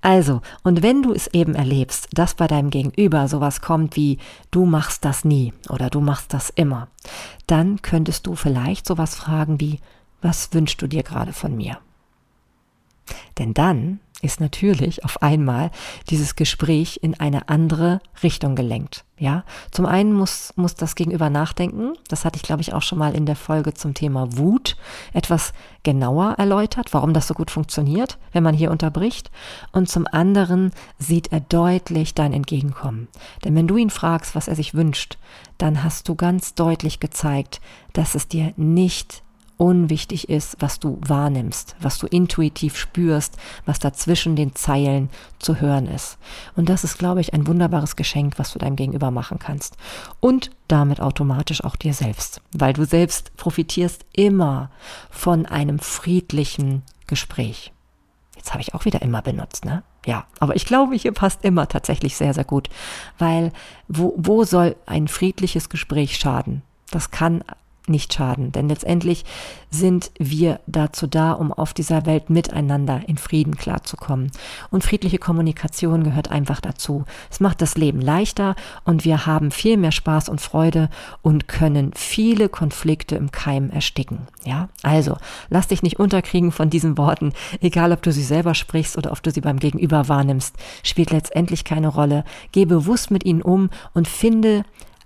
Also, 0.00 0.40
und 0.62 0.82
wenn 0.82 1.02
du 1.02 1.12
es 1.12 1.26
eben 1.28 1.54
erlebst, 1.54 2.08
dass 2.12 2.34
bei 2.34 2.46
deinem 2.46 2.70
Gegenüber 2.70 3.28
sowas 3.28 3.60
kommt 3.60 3.96
wie, 3.96 4.18
du 4.50 4.64
machst 4.64 5.04
das 5.04 5.24
nie 5.24 5.52
oder 5.68 5.90
du 5.90 6.00
machst 6.00 6.32
das 6.32 6.50
immer, 6.50 6.88
dann 7.46 7.82
könntest 7.82 8.26
du 8.26 8.34
vielleicht 8.34 8.86
sowas 8.86 9.14
fragen 9.14 9.60
wie, 9.60 9.80
was 10.22 10.54
wünschst 10.54 10.80
du 10.80 10.86
dir 10.86 11.02
gerade 11.02 11.32
von 11.32 11.56
mir? 11.56 11.78
Denn 13.38 13.52
dann 13.52 14.00
ist 14.22 14.40
natürlich 14.40 15.04
auf 15.04 15.20
einmal 15.20 15.70
dieses 16.08 16.36
Gespräch 16.36 17.00
in 17.02 17.18
eine 17.18 17.48
andere 17.48 18.00
Richtung 18.22 18.54
gelenkt. 18.54 19.04
Ja, 19.18 19.44
zum 19.70 19.86
einen 19.86 20.12
muss, 20.12 20.52
muss 20.56 20.74
das 20.74 20.94
Gegenüber 20.94 21.28
nachdenken. 21.30 21.92
Das 22.08 22.24
hatte 22.24 22.36
ich, 22.36 22.42
glaube 22.42 22.62
ich, 22.62 22.72
auch 22.72 22.82
schon 22.82 22.98
mal 22.98 23.14
in 23.14 23.26
der 23.26 23.36
Folge 23.36 23.74
zum 23.74 23.94
Thema 23.94 24.36
Wut 24.36 24.76
etwas 25.12 25.52
genauer 25.82 26.34
erläutert, 26.38 26.92
warum 26.92 27.12
das 27.12 27.28
so 27.28 27.34
gut 27.34 27.50
funktioniert, 27.50 28.18
wenn 28.32 28.42
man 28.42 28.54
hier 28.54 28.70
unterbricht. 28.70 29.30
Und 29.70 29.88
zum 29.88 30.06
anderen 30.10 30.72
sieht 30.98 31.30
er 31.32 31.40
deutlich 31.40 32.14
dein 32.14 32.32
Entgegenkommen. 32.32 33.08
Denn 33.44 33.54
wenn 33.54 33.68
du 33.68 33.76
ihn 33.76 33.90
fragst, 33.90 34.34
was 34.34 34.48
er 34.48 34.56
sich 34.56 34.74
wünscht, 34.74 35.18
dann 35.58 35.84
hast 35.84 36.08
du 36.08 36.14
ganz 36.14 36.54
deutlich 36.54 36.98
gezeigt, 36.98 37.60
dass 37.92 38.14
es 38.14 38.26
dir 38.26 38.52
nicht 38.56 39.22
unwichtig 39.62 40.28
ist, 40.28 40.56
was 40.58 40.80
du 40.80 40.98
wahrnimmst, 41.06 41.76
was 41.80 41.98
du 41.98 42.08
intuitiv 42.08 42.76
spürst, 42.76 43.36
was 43.64 43.78
da 43.78 43.92
zwischen 43.92 44.34
den 44.34 44.56
Zeilen 44.56 45.08
zu 45.38 45.60
hören 45.60 45.86
ist. 45.86 46.18
Und 46.56 46.68
das 46.68 46.82
ist, 46.82 46.98
glaube 46.98 47.20
ich, 47.20 47.32
ein 47.32 47.46
wunderbares 47.46 47.94
Geschenk, 47.94 48.40
was 48.40 48.52
du 48.52 48.58
deinem 48.58 48.74
Gegenüber 48.74 49.12
machen 49.12 49.38
kannst. 49.38 49.76
Und 50.18 50.50
damit 50.66 51.00
automatisch 51.00 51.62
auch 51.62 51.76
dir 51.76 51.94
selbst, 51.94 52.40
weil 52.52 52.72
du 52.72 52.84
selbst 52.84 53.36
profitierst 53.36 54.04
immer 54.12 54.68
von 55.10 55.46
einem 55.46 55.78
friedlichen 55.78 56.82
Gespräch. 57.06 57.72
Jetzt 58.34 58.54
habe 58.54 58.62
ich 58.62 58.74
auch 58.74 58.84
wieder 58.84 59.00
immer 59.00 59.22
benutzt, 59.22 59.64
ne? 59.64 59.84
Ja, 60.04 60.26
aber 60.40 60.56
ich 60.56 60.66
glaube, 60.66 60.96
hier 60.96 61.12
passt 61.12 61.44
immer 61.44 61.68
tatsächlich 61.68 62.16
sehr, 62.16 62.34
sehr 62.34 62.42
gut, 62.42 62.68
weil 63.16 63.52
wo, 63.86 64.12
wo 64.16 64.42
soll 64.42 64.74
ein 64.86 65.06
friedliches 65.06 65.68
Gespräch 65.68 66.16
schaden? 66.16 66.62
Das 66.90 67.12
kann 67.12 67.44
nicht 67.88 68.14
schaden. 68.14 68.52
Denn 68.52 68.68
letztendlich 68.68 69.24
sind 69.70 70.10
wir 70.18 70.60
dazu 70.66 71.06
da, 71.06 71.32
um 71.32 71.52
auf 71.52 71.74
dieser 71.74 72.06
Welt 72.06 72.30
miteinander 72.30 73.00
in 73.06 73.18
Frieden 73.18 73.56
klarzukommen. 73.56 74.30
Und 74.70 74.84
friedliche 74.84 75.18
Kommunikation 75.18 76.04
gehört 76.04 76.30
einfach 76.30 76.60
dazu. 76.60 77.04
Es 77.30 77.40
macht 77.40 77.60
das 77.60 77.76
Leben 77.76 78.00
leichter 78.00 78.54
und 78.84 79.04
wir 79.04 79.26
haben 79.26 79.50
viel 79.50 79.76
mehr 79.76 79.92
Spaß 79.92 80.28
und 80.28 80.40
Freude 80.40 80.90
und 81.22 81.48
können 81.48 81.92
viele 81.94 82.48
Konflikte 82.48 83.16
im 83.16 83.30
Keim 83.30 83.70
ersticken. 83.70 84.28
Ja, 84.44 84.68
also 84.82 85.16
lass 85.48 85.68
dich 85.68 85.82
nicht 85.82 85.98
unterkriegen 85.98 86.52
von 86.52 86.70
diesen 86.70 86.98
Worten. 86.98 87.32
Egal, 87.60 87.92
ob 87.92 88.02
du 88.02 88.12
sie 88.12 88.24
selber 88.24 88.54
sprichst 88.54 88.96
oder 88.98 89.12
ob 89.12 89.22
du 89.22 89.30
sie 89.30 89.40
beim 89.40 89.58
Gegenüber 89.58 90.08
wahrnimmst, 90.08 90.54
spielt 90.82 91.10
letztendlich 91.10 91.64
keine 91.64 91.88
Rolle. 91.88 92.24
Geh 92.52 92.64
bewusst 92.64 93.10
mit 93.10 93.24
ihnen 93.24 93.42
um 93.42 93.70
und 93.94 94.08
finde 94.08 94.64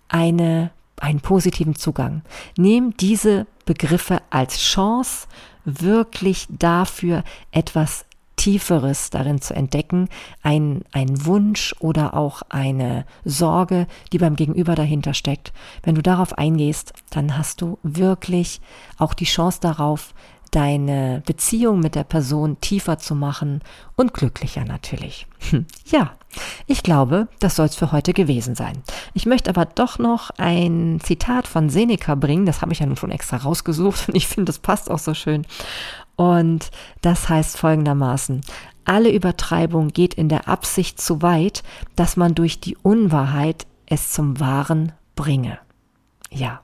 eine 0.08 0.70
einen 1.00 1.20
positiven 1.20 1.76
Zugang. 1.76 2.22
Nehm 2.56 2.96
diese 2.96 3.46
Begriffe 3.64 4.22
als 4.30 4.58
Chance, 4.58 5.26
wirklich 5.64 6.46
dafür 6.48 7.24
etwas 7.50 8.06
Tieferes 8.36 9.10
darin 9.10 9.40
zu 9.40 9.54
entdecken, 9.54 10.08
ein, 10.42 10.84
ein 10.92 11.24
Wunsch 11.24 11.74
oder 11.80 12.14
auch 12.14 12.42
eine 12.50 13.06
Sorge, 13.24 13.86
die 14.12 14.18
beim 14.18 14.36
Gegenüber 14.36 14.74
dahinter 14.74 15.14
steckt. 15.14 15.52
Wenn 15.82 15.94
du 15.94 16.02
darauf 16.02 16.36
eingehst, 16.36 16.92
dann 17.10 17.36
hast 17.36 17.62
du 17.62 17.78
wirklich 17.82 18.60
auch 18.98 19.14
die 19.14 19.24
Chance 19.24 19.60
darauf, 19.62 20.14
deine 20.50 21.22
Beziehung 21.26 21.80
mit 21.80 21.94
der 21.94 22.04
Person 22.04 22.60
tiefer 22.60 22.98
zu 22.98 23.14
machen 23.14 23.62
und 23.96 24.14
glücklicher 24.14 24.64
natürlich. 24.64 25.26
Hm, 25.50 25.66
ja, 25.86 26.12
ich 26.66 26.82
glaube, 26.82 27.28
das 27.38 27.56
soll 27.56 27.66
es 27.66 27.76
für 27.76 27.92
heute 27.92 28.12
gewesen 28.12 28.54
sein. 28.54 28.82
Ich 29.14 29.26
möchte 29.26 29.50
aber 29.50 29.64
doch 29.64 29.98
noch 29.98 30.30
ein 30.36 30.98
Zitat 31.02 31.46
von 31.46 31.70
Seneca 31.70 32.14
bringen. 32.14 32.46
Das 32.46 32.60
habe 32.60 32.72
ich 32.72 32.80
ja 32.80 32.86
nun 32.86 32.96
schon 32.96 33.10
extra 33.10 33.38
rausgesucht 33.38 34.08
und 34.08 34.14
ich 34.14 34.26
finde, 34.26 34.46
das 34.46 34.58
passt 34.58 34.90
auch 34.90 34.98
so 34.98 35.14
schön. 35.14 35.46
Und 36.16 36.70
das 37.02 37.28
heißt 37.28 37.58
folgendermaßen, 37.58 38.40
alle 38.84 39.10
Übertreibung 39.10 39.88
geht 39.88 40.14
in 40.14 40.28
der 40.28 40.48
Absicht 40.48 41.00
zu 41.00 41.20
weit, 41.22 41.62
dass 41.96 42.16
man 42.16 42.34
durch 42.34 42.60
die 42.60 42.76
Unwahrheit 42.76 43.66
es 43.86 44.12
zum 44.12 44.40
Wahren 44.40 44.92
bringe. 45.14 45.58
Ja. 46.30 46.60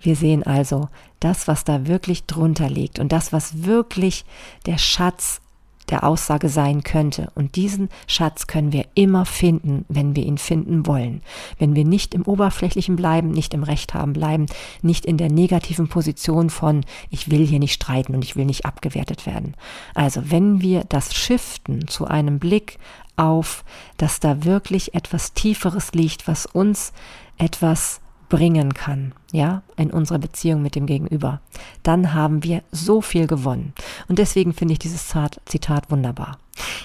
Wir 0.00 0.16
sehen 0.16 0.44
also 0.44 0.88
das, 1.18 1.46
was 1.46 1.64
da 1.64 1.86
wirklich 1.86 2.24
drunter 2.24 2.70
liegt 2.70 2.98
und 2.98 3.12
das, 3.12 3.32
was 3.32 3.64
wirklich 3.64 4.24
der 4.64 4.78
Schatz 4.78 5.42
der 5.90 6.04
Aussage 6.04 6.48
sein 6.48 6.82
könnte. 6.82 7.30
Und 7.34 7.56
diesen 7.56 7.88
Schatz 8.06 8.46
können 8.46 8.72
wir 8.72 8.86
immer 8.94 9.26
finden, 9.26 9.84
wenn 9.88 10.16
wir 10.16 10.24
ihn 10.24 10.38
finden 10.38 10.86
wollen. 10.86 11.22
Wenn 11.58 11.74
wir 11.74 11.84
nicht 11.84 12.14
im 12.14 12.22
Oberflächlichen 12.22 12.96
bleiben, 12.96 13.30
nicht 13.30 13.54
im 13.54 13.62
Recht 13.62 13.94
haben 13.94 14.12
bleiben, 14.12 14.46
nicht 14.82 15.04
in 15.04 15.16
der 15.16 15.30
negativen 15.30 15.88
Position 15.88 16.50
von, 16.50 16.84
ich 17.10 17.30
will 17.30 17.46
hier 17.46 17.58
nicht 17.58 17.74
streiten 17.74 18.14
und 18.14 18.24
ich 18.24 18.36
will 18.36 18.44
nicht 18.44 18.64
abgewertet 18.64 19.26
werden. 19.26 19.54
Also 19.94 20.30
wenn 20.30 20.60
wir 20.60 20.84
das 20.84 21.14
shiften 21.14 21.88
zu 21.88 22.06
einem 22.06 22.38
Blick 22.38 22.78
auf, 23.16 23.64
dass 23.96 24.20
da 24.20 24.44
wirklich 24.44 24.94
etwas 24.94 25.34
Tieferes 25.34 25.92
liegt, 25.92 26.26
was 26.26 26.46
uns 26.46 26.92
etwas 27.36 28.00
bringen 28.30 28.72
kann, 28.72 29.12
ja, 29.32 29.62
in 29.76 29.90
unserer 29.90 30.18
Beziehung 30.18 30.62
mit 30.62 30.74
dem 30.74 30.86
Gegenüber, 30.86 31.42
dann 31.82 32.14
haben 32.14 32.42
wir 32.42 32.62
so 32.72 33.02
viel 33.02 33.26
gewonnen. 33.26 33.74
Und 34.08 34.18
deswegen 34.18 34.54
finde 34.54 34.72
ich 34.72 34.78
dieses 34.78 35.12
Zitat 35.44 35.90
wunderbar. 35.90 36.38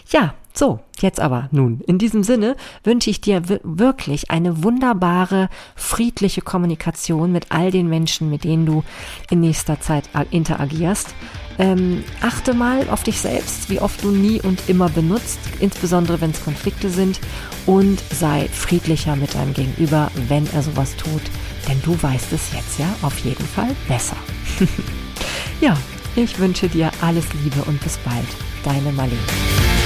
Ja, 0.10 0.34
so, 0.58 0.80
jetzt 1.02 1.20
aber 1.20 1.50
nun. 1.52 1.82
In 1.82 1.98
diesem 1.98 2.24
Sinne 2.24 2.56
wünsche 2.84 3.10
ich 3.10 3.20
dir 3.20 3.42
wirklich 3.64 4.32
eine 4.32 4.64
wunderbare, 4.64 5.50
friedliche 5.76 6.42
Kommunikation 6.42 7.32
mit 7.32 7.52
all 7.52 7.72
den 7.72 7.90
Menschen, 7.90 8.30
mit 8.30 8.44
denen 8.44 8.66
du 8.66 8.84
in 9.30 9.42
nächster 9.42 9.82
Zeit 9.82 10.10
interagierst. 10.32 11.14
Ähm, 11.58 12.04
achte 12.22 12.54
mal 12.54 12.90
auf 12.90 13.04
dich 13.04 13.20
selbst, 13.20 13.70
wie 13.70 13.80
oft 13.80 14.04
du 14.04 14.12
nie 14.12 14.42
und 14.42 14.70
immer 14.70 14.90
benutzt, 14.90 15.40
insbesondere 15.60 16.20
wenn 16.22 16.32
es 16.32 16.44
Konflikte 16.44 16.90
sind. 16.90 17.20
Und 17.66 18.02
sei 18.14 18.48
friedlicher 18.52 19.16
mit 19.16 19.36
deinem 19.36 19.54
Gegenüber, 19.54 20.12
wenn 20.28 20.48
er 20.54 20.62
sowas 20.62 20.96
tut. 20.96 21.24
Denn 21.68 21.82
du 21.84 22.02
weißt 22.02 22.32
es 22.32 22.54
jetzt 22.54 22.80
ja 22.80 22.88
auf 23.02 23.18
jeden 23.20 23.46
Fall 23.46 23.76
besser. 23.88 24.18
ja, 25.62 25.76
ich 26.16 26.38
wünsche 26.40 26.70
dir 26.70 26.92
alles 27.02 27.26
Liebe 27.44 27.62
und 27.66 27.82
bis 27.82 27.98
bald. 27.98 28.28
Deine 28.64 28.92
Marlene. 28.92 29.85